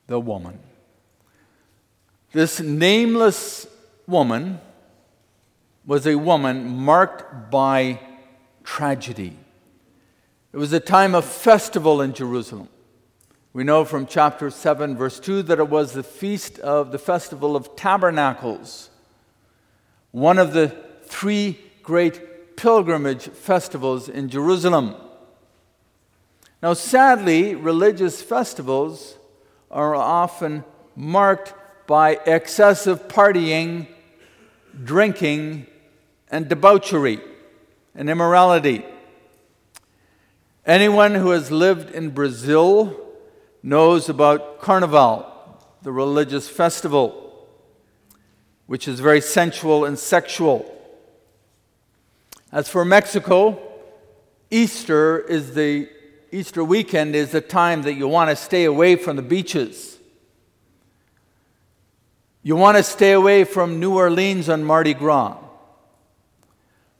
The 0.06 0.20
woman. 0.20 0.60
This 2.34 2.60
nameless 2.60 3.66
woman 4.06 4.62
was 5.88 6.06
a 6.06 6.20
woman 6.20 6.70
marked 6.70 7.50
by 7.50 8.00
tragedy. 8.70 9.36
It 10.54 10.58
was 10.58 10.72
a 10.74 10.80
time 10.80 11.16
of 11.16 11.26
festival 11.26 12.02
in 12.02 12.14
Jerusalem. 12.14 12.70
We 13.52 13.64
know 13.64 13.84
from 13.84 14.06
chapter 14.06 14.52
7, 14.52 14.96
verse 14.96 15.20
2, 15.20 15.42
that 15.44 15.58
it 15.58 15.68
was 15.68 15.94
the 15.94 16.04
feast 16.04 16.60
of 16.60 16.92
the 16.92 17.00
festival 17.00 17.56
of 17.56 17.76
tabernacles, 17.76 18.92
one 20.12 20.38
of 20.38 20.54
the 20.54 20.68
three 21.02 21.58
great 21.82 22.56
pilgrimage 22.58 23.30
festivals 23.30 24.08
in 24.08 24.30
Jerusalem. 24.30 24.94
Now, 26.62 26.74
sadly, 26.74 27.56
religious 27.56 28.22
festivals 28.22 29.18
are 29.72 29.96
often 29.96 30.64
marked 30.96 31.56
by 31.88 32.20
excessive 32.28 33.08
partying, 33.08 33.88
drinking, 34.84 35.66
and 36.30 36.48
debauchery 36.48 37.20
and 37.96 38.10
immorality. 38.10 38.86
Anyone 40.66 41.16
who 41.16 41.32
has 41.32 41.52
lived 41.52 41.92
in 41.92 42.12
Brazil 42.12 43.00
knows 43.64 44.10
about 44.10 44.62
Carnival, 44.62 45.26
the 45.82 45.92
religious 45.92 46.48
festival, 46.48 47.48
which 48.68 48.88
is 48.88 49.00
very 49.00 49.22
sensual 49.22 49.86
and 49.86 49.98
sexual. 49.98 50.76
As 52.52 52.70
for 52.70 52.86
Mexico, 52.86 53.60
Easter 54.52 55.20
is 55.20 55.54
the 55.54 55.90
Easter 56.32 56.64
weekend 56.64 57.16
is 57.16 57.32
the 57.32 57.42
time 57.42 57.82
that 57.82 57.96
you 57.96 58.08
want 58.08 58.30
to 58.30 58.36
stay 58.36 58.66
away 58.66 58.96
from 58.96 59.16
the 59.16 59.22
beaches. 59.24 59.98
You 62.44 62.56
want 62.56 62.78
to 62.78 62.84
stay 62.84 63.14
away 63.14 63.44
from 63.44 63.80
New 63.80 63.98
Orleans 63.98 64.48
on 64.48 64.64
Mardi 64.64 64.94
Gras. 64.94 65.38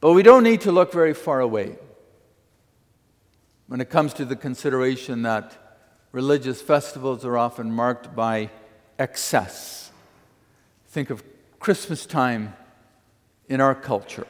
But 0.00 0.12
we 0.12 0.22
don't 0.22 0.42
need 0.42 0.62
to 0.62 0.72
look 0.72 0.92
very 0.92 1.12
far 1.14 1.40
away 1.40 1.76
when 3.66 3.80
it 3.80 3.90
comes 3.90 4.14
to 4.14 4.24
the 4.24 4.36
consideration 4.36 5.22
that 5.22 5.78
religious 6.12 6.62
festivals 6.62 7.24
are 7.24 7.36
often 7.36 7.70
marked 7.70 8.16
by 8.16 8.50
excess. 8.98 9.90
Think 10.88 11.10
of 11.10 11.22
Christmas 11.60 12.06
time 12.06 12.54
in 13.48 13.60
our 13.60 13.74
culture, 13.74 14.26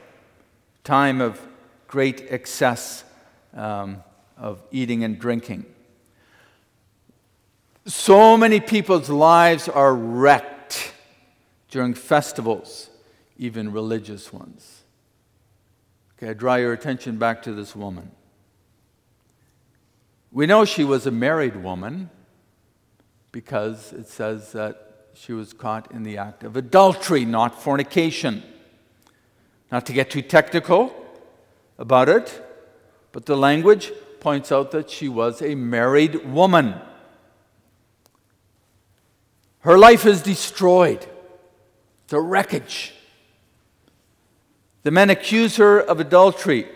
time 0.83 1.21
of 1.21 1.39
great 1.87 2.25
excess 2.29 3.03
um, 3.53 4.03
of 4.37 4.61
eating 4.71 5.03
and 5.03 5.17
drinking. 5.17 5.65
So 7.85 8.37
many 8.37 8.59
people's 8.59 9.09
lives 9.09 9.67
are 9.67 9.95
wrecked 9.95 10.93
during 11.69 11.93
festivals, 11.93 12.89
even 13.37 13.71
religious 13.71 14.31
ones. 14.31 14.80
Okay, 16.21 16.29
I 16.29 16.33
draw 16.33 16.53
your 16.53 16.71
attention 16.71 17.17
back 17.17 17.41
to 17.43 17.51
this 17.51 17.75
woman. 17.75 18.11
We 20.31 20.45
know 20.45 20.65
she 20.65 20.83
was 20.83 21.07
a 21.07 21.11
married 21.11 21.55
woman 21.55 22.11
because 23.31 23.91
it 23.91 24.07
says 24.07 24.51
that 24.51 25.07
she 25.15 25.33
was 25.33 25.51
caught 25.51 25.91
in 25.91 26.03
the 26.03 26.19
act 26.19 26.43
of 26.43 26.55
adultery, 26.55 27.25
not 27.25 27.59
fornication. 27.59 28.43
Not 29.71 29.87
to 29.87 29.93
get 29.93 30.11
too 30.11 30.21
technical 30.21 30.93
about 31.79 32.07
it, 32.07 32.39
but 33.13 33.25
the 33.25 33.35
language 33.35 33.91
points 34.19 34.51
out 34.51 34.69
that 34.71 34.91
she 34.91 35.09
was 35.09 35.41
a 35.41 35.55
married 35.55 36.23
woman. 36.27 36.75
Her 39.61 39.77
life 39.77 40.05
is 40.05 40.21
destroyed, 40.21 41.03
it's 42.03 42.13
a 42.13 42.21
wreckage. 42.21 42.93
The 44.83 44.91
men 44.91 45.09
accuse 45.09 45.57
her 45.57 45.79
of 45.79 45.99
adultery. 45.99 46.67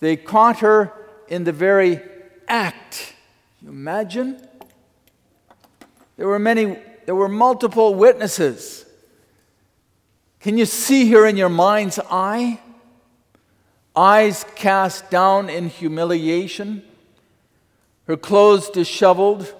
They 0.00 0.16
caught 0.16 0.60
her 0.60 0.92
in 1.28 1.44
the 1.44 1.52
very 1.52 2.00
act. 2.48 3.14
You 3.62 3.70
imagine? 3.70 4.40
There 6.16 6.28
were 6.28 6.38
many, 6.38 6.78
there 7.04 7.14
were 7.14 7.28
multiple 7.28 7.94
witnesses. 7.94 8.84
Can 10.40 10.58
you 10.58 10.66
see 10.66 11.10
her 11.12 11.26
in 11.26 11.36
your 11.36 11.48
mind's 11.48 11.98
eye? 12.10 12.60
Eyes 13.94 14.44
cast 14.54 15.10
down 15.10 15.48
in 15.48 15.68
humiliation, 15.70 16.82
her 18.06 18.16
clothes 18.16 18.68
disheveled, 18.68 19.54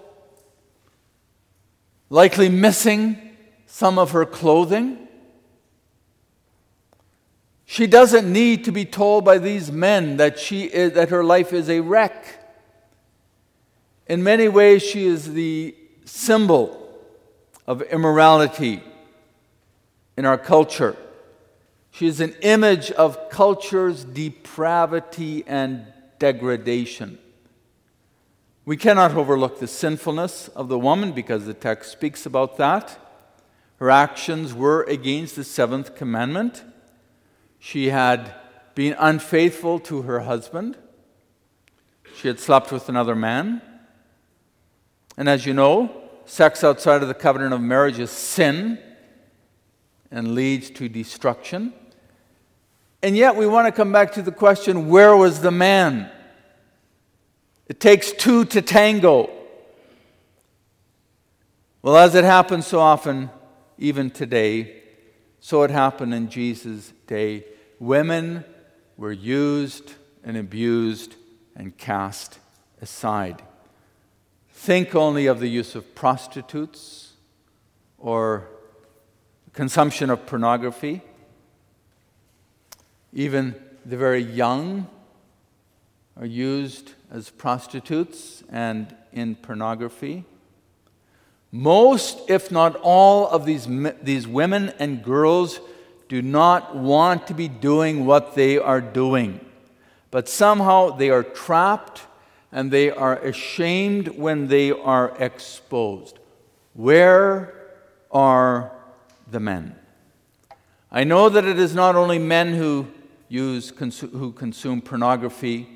likely 2.11 2.51
missing 2.51 3.35
some 3.66 3.99
of 3.99 4.11
her 4.11 4.27
clothing. 4.27 5.06
She 7.69 7.89
doesn't 7.89 8.33
need 8.33 8.65
to 8.65 8.73
be 8.73 8.85
told 8.85 9.25
by 9.25 9.39
these 9.39 9.73
men 9.73 10.17
that, 10.19 10.39
she 10.39 10.63
is, 10.65 10.93
that 10.93 11.11
her 11.11 11.25
life 11.25 11.53
is 11.53 11.69
a 11.69 11.81
wreck. 11.81 12.25
In 14.07 14.23
many 14.23 14.47
ways, 14.47 14.85
she 14.85 15.05
is 15.05 15.35
the 15.35 15.75
symbol 16.05 16.89
of 17.67 17.83
immorality 17.83 18.83
in 20.17 20.25
our 20.25 20.39
culture. 20.39 20.97
She 21.91 22.07
is 22.07 22.21
an 22.21 22.35
image 22.41 22.93
of 22.93 23.31
culture's 23.31 24.05
depravity 24.05 25.43
and 25.47 25.87
degradation. 26.21 27.19
We 28.65 28.77
cannot 28.77 29.15
overlook 29.15 29.59
the 29.59 29.67
sinfulness 29.67 30.49
of 30.49 30.69
the 30.69 30.79
woman 30.79 31.13
because 31.13 31.47
the 31.47 31.55
text 31.55 31.91
speaks 31.91 32.27
about 32.27 32.59
that. 32.59 32.97
Her 33.79 33.91
actions 33.91 34.55
were 34.55 34.85
against 34.85 35.35
the 35.35 35.45
seventh 35.45 35.97
commandment. 35.97 36.63
She 37.59 37.88
had 37.88 38.35
been 38.75 38.95
unfaithful 38.99 39.79
to 39.81 40.03
her 40.03 40.21
husband. 40.21 40.77
she 42.16 42.29
had 42.29 42.40
slept 42.40 42.73
with 42.73 42.88
another 42.88 43.14
man. 43.14 43.61
And 45.16 45.29
as 45.29 45.47
you 45.47 45.55
know, 45.55 46.03
sex 46.27 46.62
outside 46.62 47.03
of 47.03 47.09
the 47.09 47.14
covenant 47.14 47.55
of 47.55 47.61
marriage 47.61 47.99
is 47.99 48.11
sin 48.11 48.79
and 50.11 50.35
leads 50.35 50.71
to 50.71 50.88
destruction. 50.88 51.73
And 53.03 53.16
yet, 53.16 53.37
we 53.37 53.47
want 53.47 53.66
to 53.66 53.73
come 53.73 53.92
back 53.92 54.12
to 54.12 54.23
the 54.23 54.33
question 54.33 54.88
where 54.88 55.16
was 55.16 55.40
the 55.40 55.51
man? 55.51 56.11
It 57.69 57.81
takes 57.81 58.12
two 58.12 58.45
to 58.47 58.62
tango. 58.62 59.31
Well, 61.83 61.97
as 61.97 62.14
it 62.14 62.25
happens 62.25 62.66
so 62.66 62.81
often, 62.81 63.31
even 63.79 64.11
today, 64.11 64.83
so 65.47 65.63
it 65.63 65.71
happened 65.71 66.13
in 66.13 66.29
Jesus' 66.29 66.93
day. 67.07 67.45
Women 67.79 68.45
were 68.97 69.13
used 69.13 69.93
and 70.25 70.37
abused 70.37 71.15
and 71.55 71.79
cast 71.79 72.41
aside. 72.83 73.41
Think 74.51 74.97
only 74.97 75.27
of 75.27 75.39
the 75.39 75.47
use 75.47 75.77
of 75.77 75.95
prostitutes 75.95 77.13
or 77.97 78.49
consumption 79.53 80.11
of 80.11 80.27
pornography. 80.27 81.01
Even 83.13 83.55
the 83.85 83.97
very 83.97 84.25
young 84.25 84.89
are 86.17 86.27
used 86.27 86.95
as 87.09 87.31
prostitutes 87.31 88.43
and 88.51 88.93
in 89.13 89.37
pornography. 89.37 90.25
Most, 91.57 92.29
if 92.29 92.51
not 92.51 92.77
all, 92.83 93.27
of 93.29 93.47
these, 93.47 93.66
these 94.03 94.29
women 94.29 94.75
and 94.79 95.03
girls 95.03 95.59
do 96.07 96.21
not 96.21 96.77
want 96.77 97.27
to 97.29 97.35
be 97.35 97.49
doing 97.49 98.05
what 98.05 98.35
they 98.35 98.59
are 98.59 98.83
doing. 98.83 99.40
But 100.11 100.29
somehow 100.29 100.90
they 100.90 101.09
are 101.09 101.23
trapped 101.23 102.03
and 102.53 102.71
they 102.71 102.90
are 102.90 103.16
ashamed 103.16 104.09
when 104.19 104.49
they 104.49 104.71
are 104.71 105.16
exposed. 105.19 106.19
Where 106.75 107.55
are 108.11 108.71
the 109.31 109.40
men? 109.40 109.77
I 110.92 111.05
know 111.05 111.31
that 111.31 111.47
it 111.47 111.59
is 111.59 111.75
not 111.75 111.97
only 111.97 112.19
men 112.19 112.53
who 112.53 112.87
use 113.31 113.71
who 113.71 114.31
consume 114.33 114.83
pornography, 114.83 115.69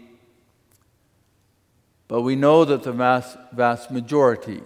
but 2.07 2.21
we 2.21 2.37
know 2.37 2.67
that 2.67 2.83
the 2.83 2.93
vast, 2.93 3.39
vast 3.55 3.91
majority 3.91 4.63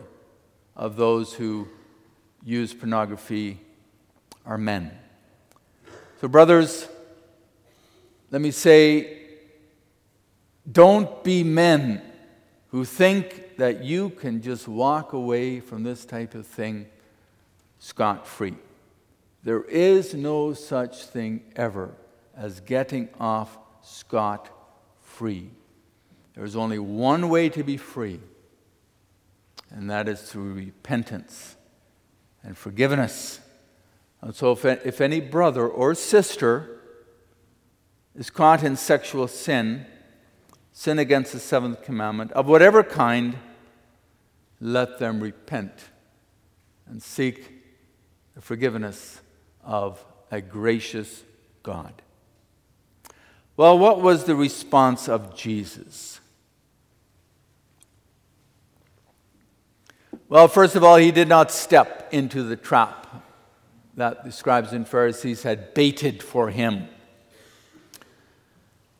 of 0.76 0.96
those 0.96 1.34
who 1.34 1.68
use 2.44 2.74
pornography 2.74 3.60
are 4.44 4.58
men. 4.58 4.90
So, 6.20 6.28
brothers, 6.28 6.88
let 8.30 8.40
me 8.40 8.50
say 8.50 9.20
don't 10.70 11.22
be 11.22 11.44
men 11.44 12.02
who 12.68 12.84
think 12.84 13.56
that 13.58 13.84
you 13.84 14.10
can 14.10 14.42
just 14.42 14.66
walk 14.66 15.12
away 15.12 15.60
from 15.60 15.82
this 15.82 16.04
type 16.04 16.34
of 16.34 16.46
thing 16.46 16.86
scot 17.78 18.26
free. 18.26 18.54
There 19.42 19.62
is 19.64 20.14
no 20.14 20.54
such 20.54 21.04
thing 21.04 21.42
ever 21.54 21.94
as 22.36 22.60
getting 22.60 23.10
off 23.20 23.58
scot 23.82 24.48
free. 25.02 25.50
There's 26.34 26.56
only 26.56 26.78
one 26.78 27.28
way 27.28 27.48
to 27.50 27.62
be 27.62 27.76
free, 27.76 28.20
and 29.70 29.90
that 29.90 30.08
is 30.08 30.22
through 30.22 30.52
repentance 30.52 31.56
and 32.42 32.56
forgiveness. 32.56 33.40
And 34.20 34.34
so, 34.34 34.52
if, 34.52 34.64
if 34.64 35.00
any 35.00 35.20
brother 35.20 35.68
or 35.68 35.94
sister 35.94 36.80
is 38.14 38.30
caught 38.30 38.62
in 38.62 38.76
sexual 38.76 39.28
sin, 39.28 39.86
sin 40.72 40.98
against 40.98 41.32
the 41.32 41.40
seventh 41.40 41.82
commandment, 41.82 42.32
of 42.32 42.46
whatever 42.46 42.82
kind, 42.82 43.36
let 44.60 44.98
them 44.98 45.20
repent 45.20 45.72
and 46.86 47.02
seek 47.02 47.50
the 48.34 48.40
forgiveness 48.40 49.20
of 49.62 50.04
a 50.30 50.40
gracious 50.40 51.22
God. 51.62 52.02
Well, 53.56 53.78
what 53.78 54.00
was 54.00 54.24
the 54.24 54.34
response 54.34 55.08
of 55.08 55.36
Jesus? 55.36 56.20
Well, 60.28 60.48
first 60.48 60.74
of 60.74 60.82
all, 60.82 60.96
he 60.96 61.12
did 61.12 61.28
not 61.28 61.50
step 61.50 62.08
into 62.10 62.42
the 62.42 62.56
trap 62.56 63.24
that 63.96 64.24
the 64.24 64.32
scribes 64.32 64.72
and 64.72 64.88
Pharisees 64.88 65.42
had 65.42 65.74
baited 65.74 66.22
for 66.22 66.50
him. 66.50 66.88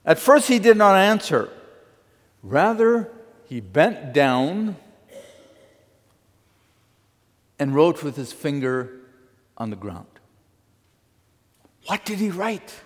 At 0.05 0.19
first, 0.19 0.49
he 0.49 0.59
did 0.59 0.77
not 0.77 0.97
answer. 0.97 1.49
Rather, 2.43 3.11
he 3.47 3.61
bent 3.61 4.13
down 4.13 4.77
and 7.59 7.75
wrote 7.75 8.03
with 8.03 8.17
his 8.17 8.33
finger 8.33 9.01
on 9.57 9.71
the 9.71 9.77
ground. 9.77 10.07
What 11.87 12.05
did 12.05 12.19
he 12.19 12.31
write? 12.31 12.83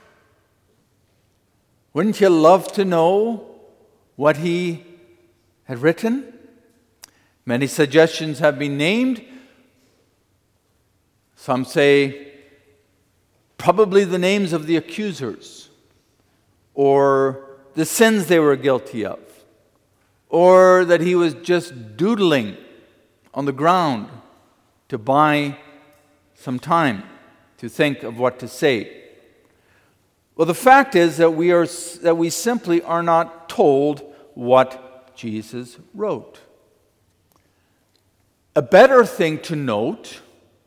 Wouldn't 1.93 2.21
you 2.21 2.29
love 2.29 2.71
to 2.75 2.85
know 2.85 3.47
what 4.15 4.37
he 4.37 4.85
had 5.65 5.81
written? 5.81 6.38
Many 7.49 7.67
suggestions 7.67 8.41
have 8.41 8.59
been 8.59 8.77
named. 8.77 9.25
Some 11.35 11.65
say 11.65 12.35
probably 13.57 14.05
the 14.05 14.19
names 14.19 14.53
of 14.53 14.67
the 14.67 14.77
accusers 14.77 15.71
or 16.75 17.57
the 17.73 17.87
sins 17.87 18.27
they 18.27 18.39
were 18.39 18.55
guilty 18.55 19.03
of 19.03 19.19
or 20.29 20.85
that 20.85 21.01
he 21.01 21.15
was 21.15 21.33
just 21.37 21.97
doodling 21.97 22.59
on 23.33 23.47
the 23.47 23.53
ground 23.53 24.11
to 24.91 24.99
buy 24.99 25.57
some 26.35 26.59
time 26.59 27.03
to 27.57 27.71
think 27.71 28.03
of 28.03 28.19
what 28.19 28.39
to 28.41 28.47
say. 28.47 29.05
Well, 30.37 30.45
the 30.45 30.53
fact 30.53 30.95
is 30.95 31.17
that 31.17 31.31
we, 31.31 31.51
are, 31.53 31.67
that 32.03 32.19
we 32.19 32.29
simply 32.29 32.83
are 32.83 33.03
not 33.03 33.49
told 33.49 34.03
what 34.35 35.17
Jesus 35.17 35.79
wrote. 35.95 36.41
A 38.59 38.63
better 38.63 39.05
thing 39.05 39.39
to 39.43 39.55
note, 39.55 40.21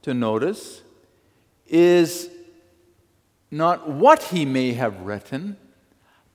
to 0.03 0.13
notice, 0.13 0.81
is 1.67 2.29
not 3.51 3.89
what 3.89 4.23
he 4.23 4.45
may 4.45 4.71
have 4.71 5.01
written, 5.01 5.57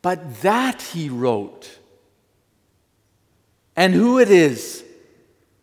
but 0.02 0.42
that 0.42 0.82
he 0.82 1.08
wrote 1.08 1.78
and 3.74 3.94
who 3.94 4.18
it 4.18 4.30
is 4.30 4.84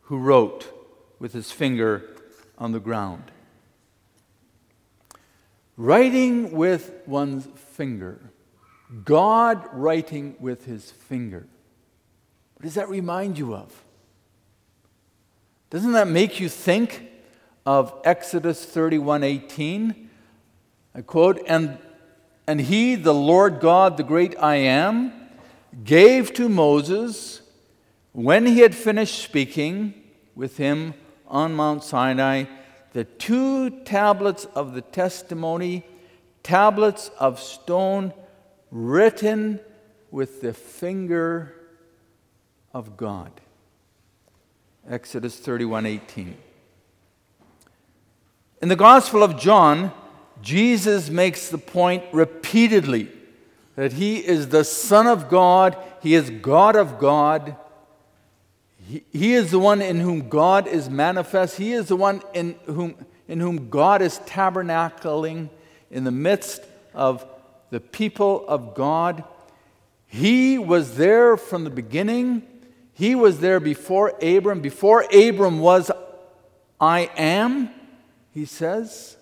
who 0.06 0.18
wrote 0.18 0.66
with 1.20 1.32
his 1.32 1.52
finger 1.52 2.10
on 2.58 2.72
the 2.72 2.80
ground. 2.80 3.26
Writing 5.78 6.54
with 6.54 6.92
one's 7.06 7.48
finger, 7.56 8.20
God 9.06 9.64
writing 9.72 10.38
with 10.40 10.66
his 10.66 10.90
finger. 10.90 11.46
What 12.56 12.64
does 12.64 12.74
that 12.74 12.90
remind 12.90 13.38
you 13.38 13.54
of? 13.54 13.83
Doesn't 15.74 15.94
that 15.94 16.08
make 16.08 16.40
you 16.40 16.50
think 16.50 17.10
of 17.66 18.00
Exodus 18.04 18.64
31:18? 18.64 20.08
I 20.94 21.02
quote, 21.02 21.42
and, 21.48 21.80
and 22.46 22.62
he, 22.62 22.94
the 22.94 23.16
Lord 23.16 23.60
God, 23.60 23.98
the 23.98 24.04
great 24.04 24.36
I 24.38 24.58
am, 24.58 25.12
gave 25.84 26.32
to 26.36 26.48
Moses 26.48 27.42
when 28.12 28.46
he 28.46 28.60
had 28.60 28.76
finished 28.76 29.24
speaking 29.24 29.96
with 30.36 30.58
him 30.58 30.94
on 31.28 31.56
Mount 31.56 31.84
Sinai, 31.84 32.44
the 32.92 33.06
two 33.06 33.72
tablets 33.72 34.46
of 34.54 34.76
the 34.76 34.82
testimony, 34.82 35.88
tablets 36.44 37.10
of 37.18 37.40
stone 37.40 38.14
written 38.70 39.60
with 40.12 40.42
the 40.42 40.54
finger 40.54 41.56
of 42.76 42.96
God. 42.96 43.42
Exodus 44.90 45.40
31:18. 45.40 46.36
In 48.62 48.70
the 48.70 48.76
Gospel 48.76 49.24
of 49.24 49.40
John, 49.40 49.92
Jesus 50.42 51.10
makes 51.10 51.50
the 51.50 51.58
point 51.58 52.04
repeatedly 52.12 53.10
that 53.76 53.94
he 53.94 54.18
is 54.18 54.50
the 54.50 54.64
Son 54.64 55.08
of 55.08 55.30
God, 55.30 55.78
he 56.02 56.16
is 56.16 56.30
God 56.30 56.76
of 56.76 57.00
God, 57.00 57.56
he, 58.86 59.04
he 59.12 59.34
is 59.34 59.52
the 59.52 59.60
one 59.60 59.82
in 59.82 60.00
whom 60.00 60.28
God 60.28 60.68
is 60.68 60.90
manifest. 60.90 61.58
He 61.58 61.72
is 61.72 61.88
the 61.88 61.96
one 61.96 62.22
in 62.34 62.56
whom, 62.66 62.96
in 63.28 63.40
whom 63.40 63.70
God 63.70 64.02
is 64.02 64.20
tabernacling 64.20 65.50
in 65.90 66.04
the 66.04 66.12
midst 66.12 66.62
of 66.94 67.26
the 67.70 67.80
people 67.80 68.46
of 68.48 68.76
God. 68.76 69.24
He 70.08 70.58
was 70.58 70.98
there 70.98 71.38
from 71.38 71.64
the 71.64 71.70
beginning. 71.70 72.44
He 72.94 73.16
was 73.16 73.40
there 73.40 73.60
before 73.60 74.14
Abram. 74.22 74.62
Before 74.62 75.06
Abram 75.14 75.60
was 75.60 75.92
I 76.80 77.10
am, 77.18 77.70
he 78.32 78.46
says. 78.46 79.18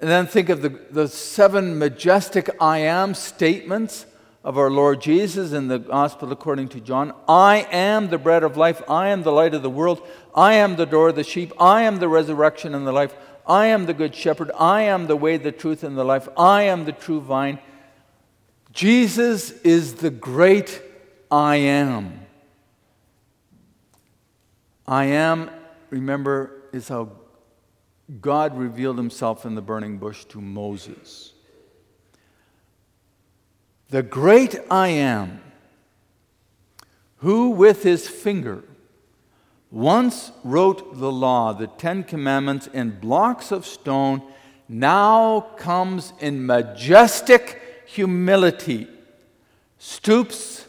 And 0.00 0.10
then 0.10 0.26
think 0.26 0.48
of 0.48 0.62
the, 0.62 0.70
the 0.90 1.06
seven 1.06 1.78
majestic 1.78 2.50
I 2.60 2.78
am 2.78 3.14
statements 3.14 4.06
of 4.42 4.58
our 4.58 4.70
Lord 4.70 5.00
Jesus 5.00 5.52
in 5.52 5.68
the 5.68 5.78
Gospel 5.78 6.32
according 6.32 6.68
to 6.70 6.80
John 6.80 7.14
I 7.28 7.68
am 7.70 8.08
the 8.08 8.18
bread 8.18 8.42
of 8.42 8.56
life. 8.56 8.82
I 8.88 9.08
am 9.08 9.22
the 9.22 9.30
light 9.30 9.54
of 9.54 9.62
the 9.62 9.70
world. 9.70 10.04
I 10.34 10.54
am 10.54 10.74
the 10.74 10.86
door 10.86 11.10
of 11.10 11.16
the 11.16 11.22
sheep. 11.22 11.52
I 11.60 11.82
am 11.82 11.98
the 11.98 12.08
resurrection 12.08 12.74
and 12.74 12.84
the 12.84 12.92
life. 12.92 13.14
I 13.46 13.66
am 13.66 13.86
the 13.86 13.94
good 13.94 14.14
shepherd. 14.14 14.50
I 14.58 14.82
am 14.82 15.06
the 15.06 15.16
way, 15.16 15.36
the 15.36 15.52
truth, 15.52 15.84
and 15.84 15.96
the 15.96 16.04
life. 16.04 16.28
I 16.36 16.64
am 16.64 16.84
the 16.84 16.92
true 16.92 17.20
vine. 17.20 17.60
Jesus 18.72 19.52
is 19.62 19.94
the 19.94 20.10
great 20.10 20.82
I 21.32 21.56
am. 21.56 22.26
I 24.86 25.06
am, 25.06 25.48
remember, 25.88 26.50
is 26.74 26.88
how 26.88 27.08
God 28.20 28.54
revealed 28.54 28.98
himself 28.98 29.46
in 29.46 29.54
the 29.54 29.62
burning 29.62 29.96
bush 29.96 30.26
to 30.26 30.42
Moses. 30.42 31.32
The 33.88 34.02
great 34.02 34.56
I 34.70 34.88
am, 34.88 35.40
who 37.18 37.48
with 37.50 37.82
his 37.82 38.06
finger 38.06 38.64
once 39.70 40.32
wrote 40.44 40.98
the 40.98 41.10
law, 41.10 41.54
the 41.54 41.66
Ten 41.66 42.04
Commandments, 42.04 42.66
in 42.66 43.00
blocks 43.00 43.50
of 43.50 43.64
stone, 43.64 44.20
now 44.68 45.40
comes 45.56 46.12
in 46.20 46.44
majestic 46.44 47.58
humility, 47.86 48.86
stoops 49.78 50.66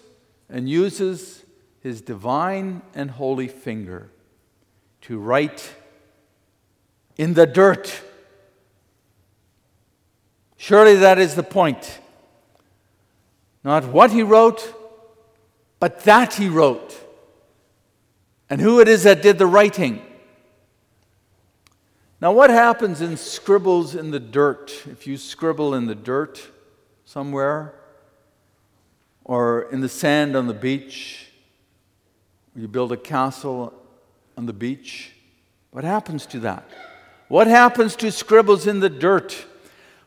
and 0.53 0.69
uses 0.69 1.43
his 1.81 1.99
divine 1.99 2.83
and 2.93 3.09
holy 3.09 3.47
finger 3.47 4.11
to 5.01 5.17
write 5.17 5.73
in 7.17 7.33
the 7.33 7.47
dirt. 7.47 8.01
Surely 10.55 10.95
that 10.95 11.17
is 11.17 11.33
the 11.33 11.43
point. 11.43 11.99
Not 13.63 13.85
what 13.85 14.11
he 14.11 14.21
wrote, 14.21 14.73
but 15.79 16.01
that 16.01 16.35
he 16.35 16.47
wrote. 16.47 16.95
And 18.47 18.61
who 18.61 18.79
it 18.79 18.87
is 18.87 19.03
that 19.03 19.23
did 19.23 19.39
the 19.39 19.47
writing. 19.47 20.03
Now, 22.21 22.31
what 22.31 22.51
happens 22.51 23.01
in 23.01 23.17
scribbles 23.17 23.95
in 23.95 24.11
the 24.11 24.19
dirt? 24.19 24.71
If 24.85 25.07
you 25.07 25.17
scribble 25.17 25.73
in 25.73 25.87
the 25.87 25.95
dirt 25.95 26.47
somewhere, 27.05 27.73
or 29.25 29.69
in 29.71 29.81
the 29.81 29.89
sand 29.89 30.35
on 30.35 30.47
the 30.47 30.53
beach, 30.53 31.27
you 32.55 32.67
build 32.67 32.91
a 32.91 32.97
castle 32.97 33.73
on 34.37 34.45
the 34.45 34.53
beach, 34.53 35.11
what 35.71 35.83
happens 35.83 36.25
to 36.27 36.39
that? 36.41 36.69
What 37.29 37.47
happens 37.47 37.95
to 37.97 38.11
scribbles 38.11 38.67
in 38.67 38.79
the 38.79 38.89
dirt? 38.89 39.45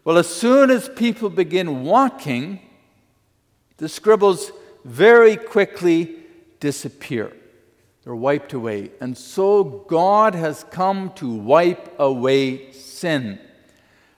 Well, 0.05 0.18
as 0.18 0.29
soon 0.29 0.70
as 0.70 0.88
people 0.88 1.29
begin 1.29 1.83
walking, 1.83 2.61
the 3.79 3.88
scribbles 3.88 4.52
very 4.85 5.37
quickly 5.37 6.16
disappear. 6.61 7.33
They're 8.05 8.14
wiped 8.14 8.52
away. 8.52 8.92
And 9.00 9.18
so 9.18 9.64
God 9.64 10.37
has 10.37 10.64
come 10.70 11.11
to 11.16 11.29
wipe 11.29 11.98
away 11.98 12.70
sin. 12.70 13.40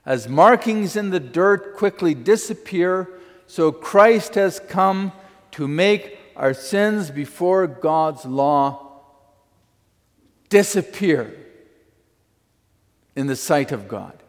As 0.04 0.28
markings 0.28 0.94
in 0.94 1.08
the 1.08 1.20
dirt 1.20 1.76
quickly 1.76 2.12
disappear, 2.14 3.08
so 3.48 3.72
Christ 3.72 4.34
has 4.34 4.60
come 4.60 5.10
to 5.52 5.66
make 5.66 6.18
our 6.36 6.52
sins 6.52 7.10
before 7.10 7.66
God's 7.66 8.26
law 8.26 9.00
disappear 10.50 11.34
in 13.16 13.26
the 13.26 13.34
sight 13.34 13.72
of 13.72 13.88
God. 13.88 14.22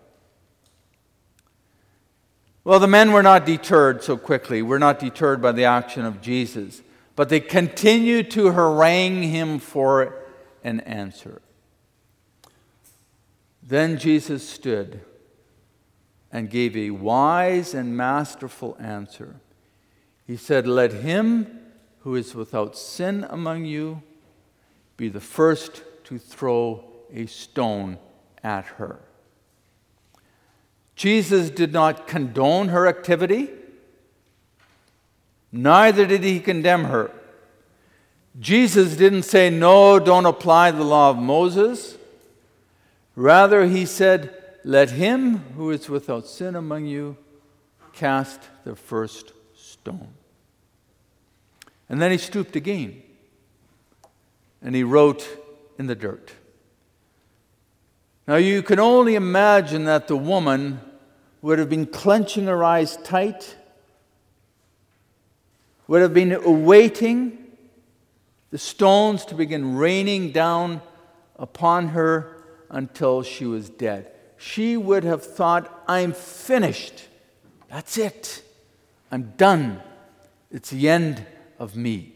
Well, 2.64 2.80
the 2.80 2.88
men 2.88 3.12
were 3.12 3.22
not 3.22 3.46
deterred 3.46 4.04
so 4.04 4.16
quickly. 4.16 4.62
We're 4.62 4.80
not 4.80 5.00
deterred 5.00 5.42
by 5.42 5.52
the 5.52 5.66
action 5.66 6.06
of 6.06 6.22
Jesus, 6.22 6.82
but 7.18 7.28
they 7.28 7.42
continued 7.42 8.32
to 8.32 8.52
harangue 8.52 9.24
him 9.24 9.60
for 9.60 10.16
an 10.64 10.80
answer. 10.82 11.42
Then 13.62 13.98
Jesus 13.98 14.48
stood 14.48 15.02
and 16.32 16.50
gave 16.50 16.76
a 16.76 16.92
wise 16.92 17.74
and 17.74 17.96
masterful 17.98 18.78
answer. 18.80 19.36
He 20.26 20.38
said, 20.38 20.68
Let 20.68 20.94
him 20.94 21.60
who 22.02 22.16
is 22.16 22.36
without 22.36 22.78
sin 22.78 23.26
among 23.30 23.66
you 23.66 24.02
be 24.98 25.10
the 25.10 25.20
first 25.20 25.84
to 26.06 26.18
throw 26.18 26.84
a 27.14 27.26
stone 27.26 27.98
at 28.44 28.66
her. 28.66 29.00
Jesus 30.96 31.50
did 31.50 31.72
not 31.72 32.08
condone 32.08 32.70
her 32.70 32.86
activity, 32.88 33.50
neither 35.52 36.06
did 36.06 36.24
he 36.24 36.40
condemn 36.40 36.86
her. 36.86 37.12
Jesus 38.40 38.96
didn't 38.96 39.24
say, 39.24 39.50
No, 39.50 40.00
don't 40.00 40.26
apply 40.26 40.72
the 40.72 40.84
law 40.84 41.10
of 41.10 41.18
Moses. 41.18 41.98
Rather, 43.16 43.66
he 43.66 43.86
said, 43.86 44.39
Let 44.64 44.92
him 44.92 45.38
who 45.56 45.72
is 45.72 45.90
without 45.90 46.28
sin 46.28 46.56
among 46.56 46.86
you 46.86 47.18
cast 47.94 48.42
the 48.66 48.76
first 48.76 49.34
stone. 49.56 50.10
And 51.88 52.02
then 52.02 52.12
he 52.12 52.18
stooped 52.18 52.56
again 52.56 53.02
and 54.62 54.76
he 54.76 54.84
wrote 54.84 55.28
in 55.78 55.88
the 55.88 55.96
dirt. 55.96 56.32
Now 58.28 58.36
you 58.36 58.62
can 58.62 58.80
only 58.80 59.16
imagine 59.16 59.86
that 59.86 60.08
the 60.08 60.18
woman 60.18 60.82
would 61.42 61.58
have 61.58 61.70
been 61.70 61.86
clenching 61.86 62.46
her 62.46 62.64
eyes 62.64 62.98
tight, 62.98 63.56
would 65.88 66.02
have 66.02 66.14
been 66.14 66.34
awaiting 66.34 67.38
the 68.52 68.58
stones 68.58 69.26
to 69.26 69.36
begin 69.36 69.78
raining 69.78 70.32
down 70.32 70.82
upon 71.38 71.90
her 71.90 72.44
until 72.70 73.24
she 73.24 73.46
was 73.46 73.70
dead. 73.70 74.12
She 74.40 74.78
would 74.78 75.04
have 75.04 75.22
thought, 75.22 75.84
I'm 75.86 76.14
finished. 76.14 77.04
That's 77.70 77.98
it. 77.98 78.42
I'm 79.12 79.34
done. 79.36 79.82
It's 80.50 80.70
the 80.70 80.88
end 80.88 81.26
of 81.60 81.76
me. 81.76 82.14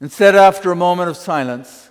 Instead, 0.00 0.36
after 0.36 0.70
a 0.70 0.76
moment 0.76 1.10
of 1.10 1.16
silence, 1.16 1.90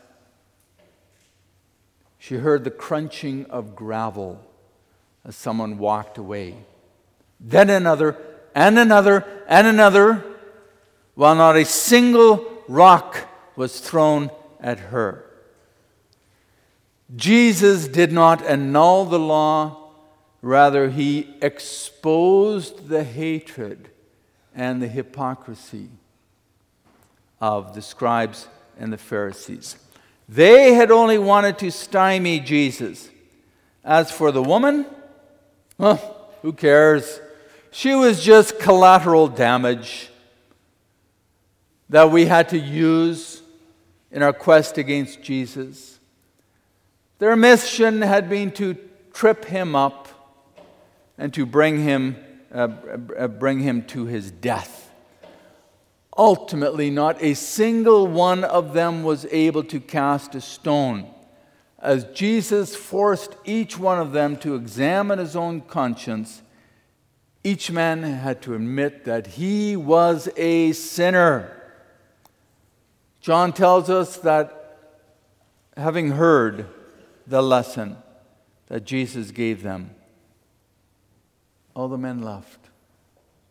she 2.17 2.35
heard 2.35 2.63
the 2.63 2.71
crunching 2.71 3.45
of 3.47 3.75
gravel 3.75 4.39
as 5.25 5.35
someone 5.35 5.77
walked 5.77 6.17
away. 6.17 6.55
Then 7.37 7.69
another, 7.69 8.17
and 8.55 8.79
another, 8.79 9.25
and 9.47 9.67
another, 9.67 10.23
while 11.15 11.35
not 11.35 11.57
a 11.57 11.65
single 11.65 12.63
rock 12.69 13.17
was 13.57 13.81
thrown 13.81 14.31
at 14.61 14.79
her. 14.79 15.25
Jesus 17.15 17.87
did 17.87 18.11
not 18.11 18.41
annul 18.45 19.05
the 19.05 19.19
law, 19.19 19.91
rather, 20.41 20.89
he 20.89 21.35
exposed 21.41 22.87
the 22.87 23.03
hatred 23.03 23.89
and 24.55 24.81
the 24.81 24.87
hypocrisy 24.87 25.89
of 27.39 27.73
the 27.73 27.81
scribes 27.81 28.47
and 28.79 28.93
the 28.93 28.97
Pharisees. 28.97 29.77
They 30.29 30.73
had 30.73 30.91
only 30.91 31.17
wanted 31.17 31.57
to 31.59 31.71
stymie 31.71 32.39
Jesus. 32.39 33.09
As 33.83 34.11
for 34.11 34.31
the 34.31 34.43
woman, 34.43 34.85
well, 35.77 36.29
who 36.41 36.53
cares? 36.53 37.19
She 37.71 37.95
was 37.95 38.23
just 38.23 38.59
collateral 38.59 39.27
damage 39.27 40.09
that 41.89 42.11
we 42.11 42.25
had 42.25 42.49
to 42.49 42.59
use 42.59 43.41
in 44.11 44.23
our 44.23 44.33
quest 44.33 44.77
against 44.77 45.21
Jesus. 45.21 45.99
Their 47.21 47.35
mission 47.35 48.01
had 48.01 48.31
been 48.31 48.49
to 48.53 48.75
trip 49.13 49.45
him 49.45 49.75
up 49.75 50.07
and 51.19 51.31
to 51.35 51.45
bring 51.45 51.83
him, 51.83 52.15
uh, 52.51 52.69
uh 53.15 53.27
bring 53.27 53.59
him 53.59 53.83
to 53.89 54.07
his 54.07 54.31
death. 54.31 54.89
Ultimately, 56.17 56.89
not 56.89 57.21
a 57.21 57.35
single 57.35 58.07
one 58.07 58.43
of 58.43 58.73
them 58.73 59.03
was 59.03 59.27
able 59.29 59.63
to 59.65 59.79
cast 59.79 60.33
a 60.33 60.41
stone. 60.41 61.13
As 61.77 62.05
Jesus 62.05 62.75
forced 62.75 63.35
each 63.45 63.77
one 63.77 63.99
of 63.99 64.13
them 64.13 64.35
to 64.37 64.55
examine 64.55 65.19
his 65.19 65.35
own 65.35 65.61
conscience, 65.61 66.41
each 67.43 67.69
man 67.69 68.01
had 68.01 68.41
to 68.41 68.55
admit 68.55 69.05
that 69.05 69.27
he 69.27 69.75
was 69.75 70.27
a 70.37 70.71
sinner. 70.71 71.55
John 73.19 73.53
tells 73.53 73.91
us 73.91 74.17
that 74.17 74.79
having 75.77 76.13
heard 76.13 76.65
the 77.27 77.41
lesson 77.41 77.97
that 78.67 78.85
Jesus 78.85 79.31
gave 79.31 79.63
them, 79.63 79.91
all 81.73 81.87
the 81.87 81.97
men 81.97 82.21
left, 82.21 82.69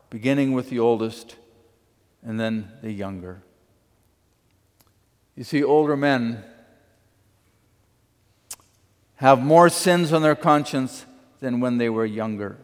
beginning 0.09 0.52
with 0.52 0.70
the 0.70 0.78
oldest 0.78 1.37
and 2.22 2.38
then 2.38 2.70
the 2.83 2.92
younger. 2.92 3.42
You 5.37 5.44
see, 5.44 5.62
older 5.62 5.96
men 5.96 6.44
have 9.16 9.42
more 9.42 9.68
sins 9.68 10.12
on 10.12 10.22
their 10.22 10.35
conscience 10.35 11.06
than 11.40 11.61
when 11.61 11.78
they 11.78 11.88
were 11.88 12.06
younger. 12.06 12.59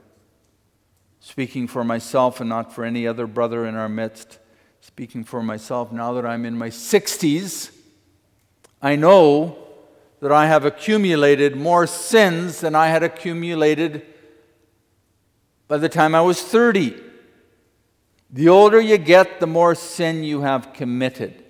speaking 1.21 1.67
for 1.67 1.83
myself 1.83 2.39
and 2.41 2.49
not 2.49 2.73
for 2.73 2.85
any 2.85 3.05
other 3.05 3.27
brother 3.27 3.67
in 3.67 3.75
our 3.75 3.89
midst, 3.89 4.39
speaking 4.81 5.25
for 5.25 5.43
myself 5.43 5.91
now 5.91 6.13
that 6.13 6.25
I'm 6.25 6.45
in 6.45 6.57
my 6.57 6.69
60s, 6.69 7.73
I 8.81 8.95
know 8.95 9.66
that 10.21 10.33
I 10.33 10.47
have 10.47 10.65
accumulated 10.65 11.57
more 11.57 11.87
sins 11.87 12.61
than 12.61 12.75
I 12.75 12.89
had 12.89 13.03
accumulated 13.03 14.07
by 15.69 15.79
the 15.79 15.89
time 15.89 16.15
I 16.15 16.21
was 16.21 16.43
30. 16.43 17.03
The 18.31 18.49
older 18.49 18.81
you 18.81 18.99
get, 18.99 19.41
the 19.41 19.47
more 19.47 19.75
sin 19.75 20.25
you 20.25 20.41
have 20.41 20.73
committed. 20.73 21.45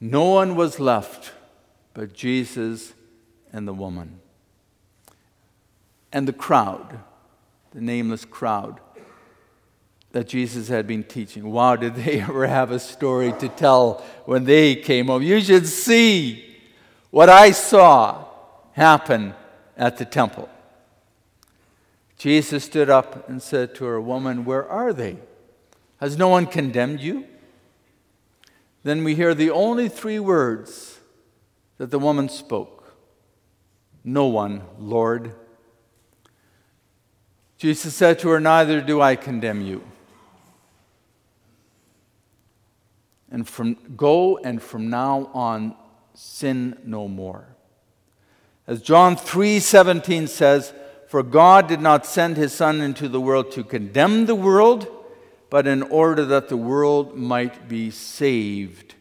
No 0.00 0.24
one 0.30 0.56
was 0.56 0.78
left 0.78 1.32
but 1.98 2.12
Jesus 2.12 2.94
and 3.52 3.66
the 3.66 3.72
woman. 3.72 4.20
And 6.12 6.28
the 6.28 6.32
crowd, 6.32 7.00
the 7.72 7.80
nameless 7.80 8.24
crowd 8.24 8.78
that 10.12 10.28
Jesus 10.28 10.68
had 10.68 10.86
been 10.86 11.04
teaching. 11.04 11.50
Wow, 11.50 11.76
did 11.76 11.94
they 11.94 12.20
ever 12.20 12.46
have 12.46 12.70
a 12.70 12.78
story 12.78 13.32
to 13.40 13.48
tell 13.48 14.04
when 14.24 14.44
they 14.44 14.74
came 14.76 15.06
home? 15.06 15.22
You 15.22 15.40
should 15.40 15.66
see 15.66 16.56
what 17.10 17.28
I 17.28 17.50
saw 17.50 18.24
happen 18.72 19.34
at 19.76 19.96
the 19.96 20.04
temple. 20.04 20.48
Jesus 22.16 22.64
stood 22.64 22.90
up 22.90 23.28
and 23.28 23.40
said 23.40 23.74
to 23.76 23.84
her, 23.84 24.00
Woman, 24.00 24.44
where 24.44 24.68
are 24.68 24.92
they? 24.92 25.18
Has 26.00 26.16
no 26.18 26.28
one 26.28 26.46
condemned 26.46 27.00
you? 27.00 27.26
Then 28.82 29.04
we 29.04 29.14
hear 29.14 29.34
the 29.34 29.50
only 29.50 29.88
three 29.88 30.18
words 30.18 30.98
that 31.78 31.90
the 31.90 31.98
woman 31.98 32.28
spoke 32.28 32.96
No 34.02 34.26
one, 34.26 34.62
Lord. 34.78 35.34
Jesus 37.56 37.94
said 37.94 38.18
to 38.20 38.28
her, 38.30 38.40
Neither 38.40 38.80
do 38.80 39.00
I 39.00 39.16
condemn 39.16 39.60
you. 39.60 39.82
And 43.30 43.46
from 43.46 43.76
go 43.96 44.38
and 44.38 44.62
from 44.62 44.88
now 44.88 45.30
on 45.34 45.76
sin 46.14 46.78
no 46.84 47.08
more. 47.08 47.46
As 48.66 48.82
John 48.82 49.16
3:17 49.16 50.28
says, 50.28 50.72
for 51.08 51.22
God 51.22 51.68
did 51.68 51.80
not 51.80 52.04
send 52.04 52.36
his 52.36 52.52
son 52.52 52.82
into 52.82 53.08
the 53.08 53.20
world 53.20 53.50
to 53.52 53.64
condemn 53.64 54.26
the 54.26 54.34
world, 54.34 54.86
but 55.48 55.66
in 55.66 55.82
order 55.82 56.26
that 56.26 56.50
the 56.50 56.56
world 56.56 57.16
might 57.16 57.66
be 57.66 57.90
saved 57.90 58.94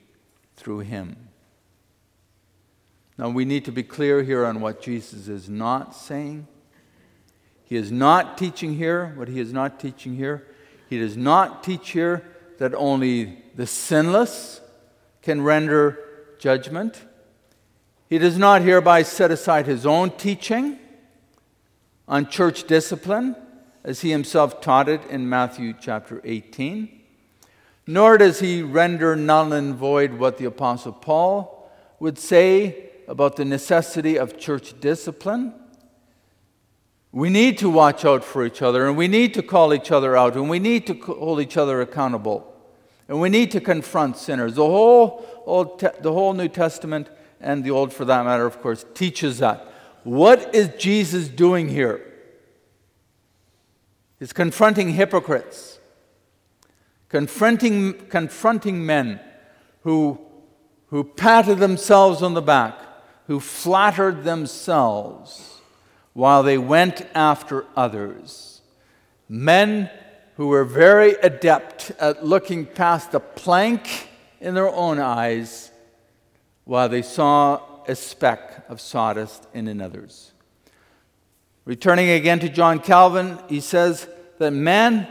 through 0.55 0.79
him. 0.79 1.17
Now 3.17 3.29
we 3.29 3.43
need 3.43 3.65
to 3.65 3.73
be 3.73 3.83
clear 3.83 4.23
here 4.23 4.45
on 4.45 4.61
what 4.61 4.81
Jesus 4.81 5.27
is 5.27 5.49
not 5.49 5.93
saying. 5.93 6.47
He 7.65 7.75
is 7.75 7.91
not 7.91 8.37
teaching 8.37 8.75
here 8.75 9.13
what 9.17 9.27
he 9.27 9.41
is 9.41 9.51
not 9.51 9.77
teaching 9.77 10.15
here. 10.15 10.47
He 10.89 10.99
does 10.99 11.17
not 11.17 11.61
teach 11.61 11.89
here 11.89 12.23
that 12.57 12.73
only 12.75 13.43
the 13.55 13.67
sinless 13.67 14.61
can 15.21 15.41
render 15.41 15.99
judgment. 16.39 17.03
He 18.09 18.17
does 18.17 18.37
not 18.37 18.61
hereby 18.61 19.03
set 19.03 19.31
aside 19.31 19.65
his 19.65 19.85
own 19.85 20.11
teaching 20.11 20.79
on 22.07 22.29
church 22.29 22.65
discipline 22.65 23.35
as 23.83 24.01
he 24.01 24.11
himself 24.11 24.61
taught 24.61 24.89
it 24.89 25.01
in 25.09 25.29
Matthew 25.29 25.73
chapter 25.79 26.21
18. 26.23 26.89
Nor 27.85 28.17
does 28.17 28.39
he 28.39 28.61
render 28.61 29.15
null 29.15 29.53
and 29.53 29.75
void 29.75 30.13
what 30.13 30.37
the 30.37 30.45
Apostle 30.45 30.93
Paul 30.93 31.69
would 31.99 32.17
say 32.17 32.89
about 33.07 33.37
the 33.37 33.45
necessity 33.45 34.19
of 34.19 34.37
church 34.37 34.79
discipline. 34.79 35.53
We 37.17 37.31
need 37.31 37.57
to 37.57 37.69
watch 37.71 38.05
out 38.05 38.23
for 38.23 38.45
each 38.45 38.61
other, 38.61 38.87
and 38.87 38.95
we 38.95 39.07
need 39.07 39.33
to 39.33 39.41
call 39.41 39.73
each 39.73 39.89
other 39.91 40.15
out, 40.15 40.35
and 40.35 40.51
we 40.51 40.59
need 40.59 40.85
to 40.85 40.93
hold 40.93 41.41
each 41.41 41.57
other 41.57 41.81
accountable. 41.81 42.53
And 43.07 43.19
we 43.19 43.27
need 43.27 43.49
to 43.53 43.59
confront 43.59 44.17
sinners. 44.17 44.53
The 44.53 44.63
whole, 44.63 45.25
Old 45.43 45.79
Te- 45.79 45.99
the 45.99 46.13
whole 46.13 46.33
New 46.33 46.47
Testament, 46.47 47.09
and 47.41 47.63
the 47.63 47.71
Old 47.71 47.91
for 47.91 48.05
that 48.05 48.23
matter, 48.23 48.45
of 48.45 48.61
course, 48.61 48.85
teaches 48.93 49.39
that. 49.39 49.65
What 50.03 50.53
is 50.53 50.69
Jesus 50.77 51.27
doing 51.27 51.69
here? 51.69 52.05
He's 54.19 54.31
confronting 54.31 54.91
hypocrites, 54.91 55.79
confronting, 57.09 57.93
confronting 58.09 58.85
men 58.85 59.19
who, 59.81 60.21
who 60.89 61.03
patted 61.03 61.57
themselves 61.57 62.21
on 62.21 62.35
the 62.35 62.43
back, 62.43 62.79
who 63.25 63.39
flattered 63.39 64.23
themselves 64.23 65.56
while 66.17 66.41
they 66.41 66.57
went 66.57 67.05
after 67.13 67.63
others. 67.75 68.61
Men 69.29 69.87
who 70.35 70.47
were 70.47 70.65
very 70.65 71.11
adept 71.11 71.91
at 71.99 72.25
looking 72.25 72.65
past 72.65 73.11
the 73.11 73.19
plank 73.19 74.09
in 74.41 74.55
their 74.55 74.67
own 74.67 74.97
eyes 74.97 75.69
while 76.63 76.89
they 76.89 77.03
saw 77.03 77.61
a 77.87 77.93
speck 77.95 78.65
of 78.67 78.81
sawdust 78.81 79.45
in 79.53 79.67
another's. 79.67 80.31
Returning 81.65 82.09
again 82.09 82.39
to 82.39 82.49
John 82.49 82.79
Calvin, 82.79 83.37
he 83.47 83.59
says 83.59 84.07
that 84.39 84.49
man 84.49 85.07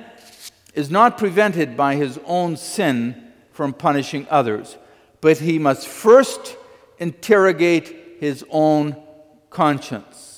is 0.74 0.90
not 0.90 1.18
prevented 1.18 1.76
by 1.76 1.94
his 1.94 2.18
own 2.24 2.56
sin 2.56 3.30
from 3.52 3.72
punishing 3.72 4.26
others, 4.28 4.76
but 5.20 5.38
he 5.38 5.60
must 5.60 5.86
first 5.86 6.56
interrogate 6.98 8.16
his 8.18 8.44
own 8.50 9.00
conscience. 9.50 10.35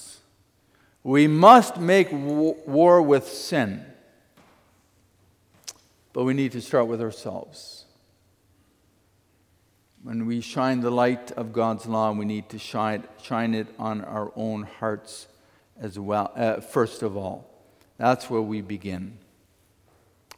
We 1.03 1.27
must 1.27 1.79
make 1.79 2.09
war 2.11 3.01
with 3.01 3.29
sin, 3.29 3.85
but 6.13 6.25
we 6.25 6.35
need 6.35 6.53
to 6.53 6.61
start 6.61 6.87
with 6.87 7.01
ourselves. 7.01 7.85
When 10.03 10.27
we 10.27 10.41
shine 10.41 10.81
the 10.81 10.91
light 10.91 11.33
of 11.33 11.53
God's 11.53 11.87
law, 11.87 12.13
we 12.13 12.25
need 12.25 12.49
to 12.51 12.59
shine, 12.59 13.05
shine 13.23 13.55
it 13.55 13.67
on 13.79 14.03
our 14.05 14.33
own 14.37 14.63
hearts 14.63 15.29
as 15.81 15.99
well, 15.99 16.33
uh, 16.35 16.61
first 16.61 17.03
of 17.03 17.17
all. 17.17 17.49
That's 17.99 18.31
where 18.31 18.41
we 18.41 18.61
begin 18.61 19.19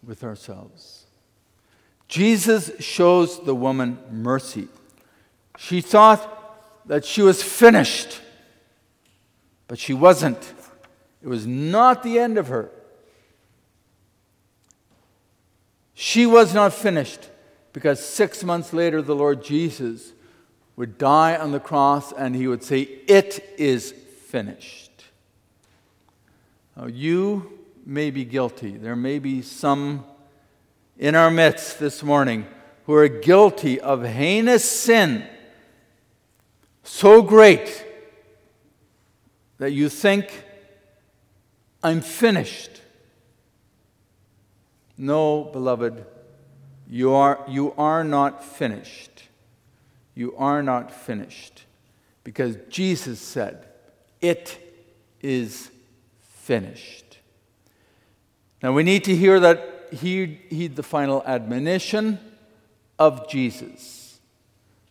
with 0.05 0.25
ourselves. 0.25 1.07
Jesus 2.09 2.73
shows 2.81 3.45
the 3.45 3.55
woman 3.55 3.99
mercy. 4.11 4.69
She 5.57 5.81
thought 5.81 6.89
that 6.89 7.05
she 7.05 7.23
was 7.23 7.43
finished, 7.43 8.21
but 9.71 9.79
she 9.79 9.95
wasn't. 9.95 10.53
It 11.23 11.29
was 11.29 11.47
not 11.47 12.03
the 12.03 12.19
end 12.19 12.39
of 12.39 12.49
her. 12.49 12.73
She 15.95 16.27
was 16.27 16.53
not 16.53 16.75
finished 16.75 17.29
because 17.73 18.05
six 18.05 18.43
months 18.43 18.73
later, 18.73 19.01
the 19.01 19.15
Lord 19.15 19.45
Jesus 19.45 20.13
would 20.75 20.99
die 20.99 21.37
on 21.37 21.53
the 21.53 21.61
cross 21.61 22.11
and 22.11 22.35
he 22.35 22.49
would 22.49 22.65
say, 22.65 22.81
It 22.81 23.49
is 23.59 23.93
finished. 23.93 25.05
Now, 26.77 26.87
you 26.87 27.61
may 27.87 28.11
be 28.11 28.25
guilty. 28.25 28.77
There 28.77 28.97
may 28.97 29.21
be 29.21 29.41
some 29.41 30.05
in 30.99 31.15
our 31.15 31.31
midst 31.31 31.79
this 31.79 32.03
morning 32.03 32.45
who 32.87 32.95
are 32.95 33.07
guilty 33.07 33.81
of 33.81 34.03
heinous 34.03 34.69
sin 34.69 35.25
so 36.83 37.23
great 37.23 37.87
that 39.61 39.73
you 39.73 39.91
think, 39.91 40.43
I'm 41.83 42.01
finished. 42.01 42.81
No, 44.97 45.45
beloved, 45.45 46.07
you 46.89 47.13
are, 47.13 47.45
you 47.47 47.75
are 47.77 48.03
not 48.03 48.43
finished. 48.43 49.25
You 50.15 50.35
are 50.39 50.63
not 50.63 50.91
finished. 50.91 51.67
Because 52.25 52.57
Jesus 52.71 53.21
said, 53.21 53.67
It 54.23 54.59
is 55.21 55.71
finished. 56.23 57.19
Now 58.63 58.73
we 58.73 58.83
need 58.83 59.05
to 59.05 59.15
hear 59.15 59.39
that, 59.41 59.89
heed, 59.93 60.41
heed 60.49 60.75
the 60.75 60.83
final 60.83 61.23
admonition 61.27 62.19
of 62.99 63.29
Jesus. 63.29 64.21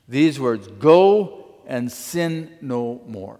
These 0.08 0.40
words 0.40 0.68
Go 0.68 1.56
and 1.66 1.92
sin 1.92 2.52
no 2.62 3.02
more. 3.08 3.40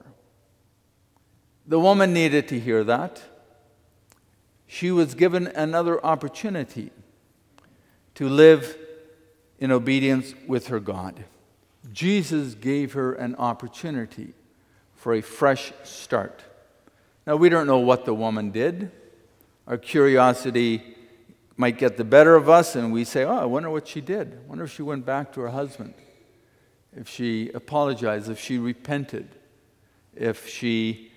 The 1.70 1.80
woman 1.80 2.14
needed 2.14 2.48
to 2.48 2.60
hear 2.60 2.84
that. 2.86 3.22
She 4.66 4.90
was 4.90 5.14
given 5.14 5.46
another 5.46 6.04
opportunity 6.04 6.90
to 8.16 8.28
live 8.28 8.76
in 9.60 9.72
obedience 9.72 10.34
with 10.48 10.70
her 10.70 10.80
God. 10.80 11.26
Jesus 11.94 12.56
gave 12.56 12.94
her 12.94 13.14
an 13.14 13.36
opportunity 13.36 14.34
for 14.96 15.14
a 15.14 15.22
fresh 15.22 15.72
start. 15.84 16.42
Now, 17.28 17.36
we 17.36 17.50
don't 17.50 17.68
know 17.68 17.78
what 17.78 18.04
the 18.04 18.16
woman 18.16 18.50
did. 18.50 18.92
Our 19.68 19.78
curiosity 19.78 20.96
might 21.56 21.78
get 21.78 21.98
the 21.98 22.04
better 22.04 22.36
of 22.36 22.50
us, 22.50 22.76
and 22.76 22.92
we 22.92 23.04
say, 23.04 23.26
Oh, 23.26 23.38
I 23.38 23.46
wonder 23.46 23.70
what 23.70 23.88
she 23.88 24.02
did. 24.02 24.34
I 24.34 24.50
wonder 24.50 24.64
if 24.64 24.74
she 24.74 24.82
went 24.82 25.06
back 25.06 25.34
to 25.34 25.42
her 25.42 25.50
husband, 25.50 25.94
if 26.96 27.08
she 27.08 27.52
apologized, 27.54 28.28
if 28.28 28.40
she 28.40 28.58
repented, 28.58 29.30
if 30.16 30.48
she 30.48 31.09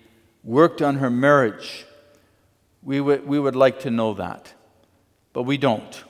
worked 0.43 0.81
on 0.81 0.95
her 0.97 1.09
marriage. 1.09 1.85
We 2.81 2.99
would, 2.99 3.25
we 3.27 3.39
would 3.39 3.55
like 3.55 3.81
to 3.81 3.91
know 3.91 4.13
that, 4.15 4.53
but 5.31 5.43
we 5.43 5.57
don't. 5.57 6.03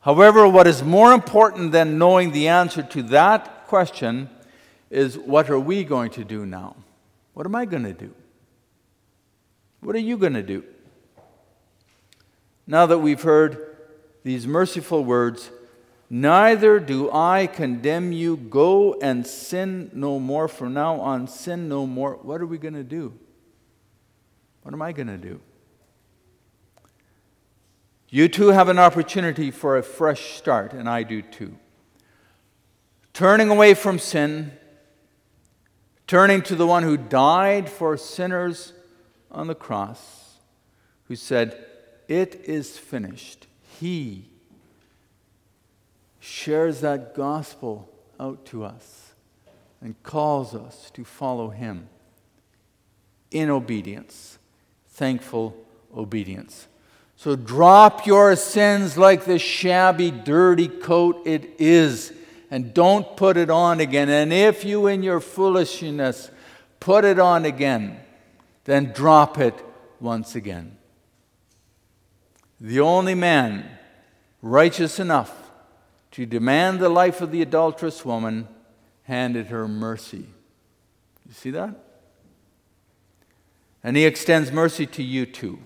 However, 0.00 0.46
what 0.48 0.66
is 0.66 0.82
more 0.82 1.12
important 1.12 1.72
than 1.72 1.98
knowing 1.98 2.32
the 2.32 2.48
answer 2.48 2.82
to 2.82 3.02
that 3.04 3.66
question 3.66 4.30
is 4.90 5.18
what 5.18 5.50
are 5.50 5.60
we 5.60 5.84
going 5.84 6.10
to 6.10 6.24
do 6.24 6.44
now? 6.44 6.76
What 7.34 7.46
am 7.46 7.54
I 7.54 7.64
going 7.64 7.84
to 7.84 7.92
do? 7.92 8.14
What 9.80 9.96
are 9.96 10.00
you 10.00 10.16
going 10.16 10.34
to 10.34 10.42
do? 10.42 10.64
Now 12.66 12.86
that 12.86 12.98
we've 12.98 13.22
heard 13.22 13.76
these 14.22 14.46
merciful 14.46 15.04
words, 15.04 15.50
Neither 16.14 16.78
do 16.78 17.10
I 17.10 17.46
condemn 17.46 18.12
you. 18.12 18.36
Go 18.36 18.98
and 19.00 19.26
sin 19.26 19.90
no 19.94 20.18
more. 20.18 20.46
From 20.46 20.74
now 20.74 21.00
on, 21.00 21.26
sin 21.26 21.70
no 21.70 21.86
more. 21.86 22.18
What 22.20 22.42
are 22.42 22.46
we 22.46 22.58
going 22.58 22.74
to 22.74 22.84
do? 22.84 23.14
What 24.62 24.74
am 24.74 24.82
I 24.82 24.92
going 24.92 25.08
to 25.08 25.18
do? 25.18 25.40
You 28.08 28.28
too 28.28 28.48
have 28.48 28.68
an 28.68 28.78
opportunity 28.78 29.50
for 29.50 29.76
a 29.76 29.82
fresh 29.82 30.36
start, 30.36 30.72
and 30.72 30.88
I 30.88 31.02
do 31.02 31.22
too. 31.22 31.56
Turning 33.12 33.48
away 33.50 33.74
from 33.74 33.98
sin, 33.98 34.52
turning 36.06 36.42
to 36.42 36.54
the 36.54 36.66
one 36.66 36.82
who 36.82 36.96
died 36.96 37.70
for 37.70 37.96
sinners 37.96 38.74
on 39.30 39.46
the 39.46 39.54
cross, 39.54 40.36
who 41.04 41.16
said, 41.16 41.64
It 42.06 42.42
is 42.44 42.78
finished. 42.78 43.46
He 43.80 44.28
shares 46.20 46.82
that 46.82 47.14
gospel 47.14 47.88
out 48.20 48.44
to 48.46 48.64
us 48.64 49.14
and 49.80 50.00
calls 50.02 50.54
us 50.54 50.90
to 50.90 51.04
follow 51.04 51.48
him 51.48 51.88
in 53.30 53.50
obedience, 53.50 54.38
thankful 55.02 55.52
obedience. 55.96 56.68
So 57.16 57.34
drop 57.34 58.06
your 58.06 58.36
sins 58.36 58.96
like 58.96 59.24
the 59.24 59.36
shabby, 59.36 60.12
dirty 60.12 60.68
coat 60.68 61.26
it 61.26 61.56
is, 61.58 62.12
and 62.52 62.72
don't 62.72 63.16
put 63.16 63.36
it 63.36 63.50
on 63.50 63.80
again. 63.80 64.08
And 64.08 64.32
if 64.32 64.64
you, 64.64 64.86
in 64.86 65.02
your 65.02 65.18
foolishness, 65.18 66.30
put 66.78 67.04
it 67.04 67.18
on 67.18 67.44
again, 67.44 67.98
then 68.62 68.92
drop 68.92 69.38
it 69.38 69.56
once 69.98 70.36
again. 70.36 70.76
The 72.60 72.78
only 72.78 73.16
man 73.16 73.68
righteous 74.40 75.00
enough 75.00 75.50
to 76.12 76.26
demand 76.26 76.78
the 76.78 76.88
life 76.88 77.20
of 77.20 77.32
the 77.32 77.42
adulterous 77.42 78.04
woman 78.04 78.46
handed 79.02 79.46
her 79.46 79.66
mercy. 79.66 80.28
You 81.26 81.34
see 81.34 81.50
that? 81.50 81.74
And 83.84 83.96
he 83.96 84.04
extends 84.04 84.52
mercy 84.52 84.86
to 84.86 85.02
you 85.02 85.26
too. 85.26 85.58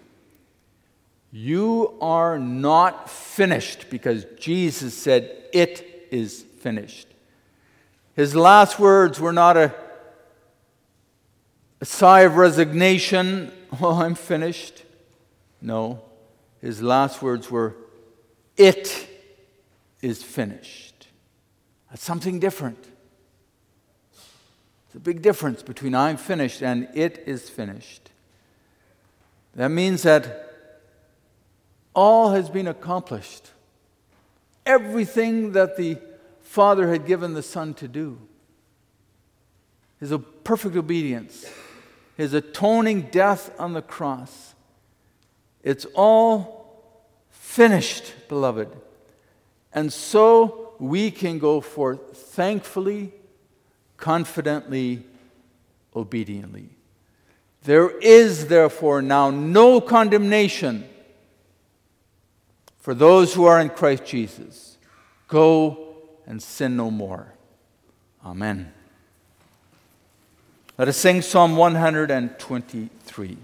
You 1.31 1.99
are 2.01 2.39
not 2.39 3.11
finished 3.11 3.91
because 3.91 4.25
Jesus 4.39 4.95
said, 4.95 5.31
It 5.53 6.09
is 6.11 6.43
finished. 6.61 7.09
His 8.15 8.35
last 8.35 8.79
words 8.79 9.21
were 9.21 9.33
not 9.33 9.57
a, 9.57 9.75
a 11.81 11.85
sigh 11.85 12.21
of 12.21 12.37
resignation, 12.37 13.53
Oh, 13.81 14.01
I'm 14.01 14.15
finished. 14.15 14.85
No. 15.61 16.03
His 16.61 16.83
last 16.83 17.21
words 17.23 17.51
were, 17.51 17.77
It 18.57 19.09
is 20.01 20.23
finished. 20.23 21.09
That's 21.91 22.05
something 22.05 22.41
different. 22.41 22.83
It's 24.87 24.95
a 24.95 25.01
big 25.01 25.23
difference 25.23 25.63
between 25.63 25.95
I'm 25.95 26.17
finished 26.17 26.63
and 26.63 26.89
it 26.95 27.25
is 27.27 27.51
finished. 27.51 28.06
That 29.57 29.71
means 29.71 30.03
that 30.03 30.53
all 31.95 32.33
has 32.33 32.51
been 32.51 32.69
accomplished. 32.69 33.51
Everything 34.67 35.53
that 35.53 35.77
the 35.77 35.99
Father 36.43 36.91
had 36.91 37.07
given 37.07 37.33
the 37.33 37.43
Son 37.43 37.73
to 37.75 37.89
do. 37.89 38.19
His 39.99 40.13
perfect 40.45 40.77
obedience, 40.77 41.47
his 42.19 42.35
atoning 42.35 43.09
death 43.11 43.51
on 43.59 43.73
the 43.73 43.81
cross. 43.81 44.55
It's 45.63 45.87
all 45.95 46.83
finished, 47.31 48.13
beloved. 48.29 48.69
And 49.73 49.91
so 49.91 50.75
we 50.79 51.11
can 51.11 51.39
go 51.39 51.63
forth 51.63 52.15
thankfully, 52.15 53.13
confidently, 53.97 55.05
obediently. 55.95 56.76
There 57.67 57.91
is, 57.91 58.47
therefore, 58.47 59.03
now 59.03 59.31
no 59.31 59.81
condemnation 59.81 60.89
for 62.79 62.95
those 62.95 63.35
who 63.35 63.45
are 63.45 63.61
in 63.61 63.71
Christ 63.71 64.05
Jesus. 64.07 64.79
Go 65.27 65.97
and 66.29 66.41
sin 66.41 66.77
no 66.77 66.93
more. 66.93 67.27
Amen. 68.25 68.73
Let 70.79 70.87
us 70.87 70.97
sing 70.97 71.23
Psalm 71.23 71.57
123. 71.57 73.37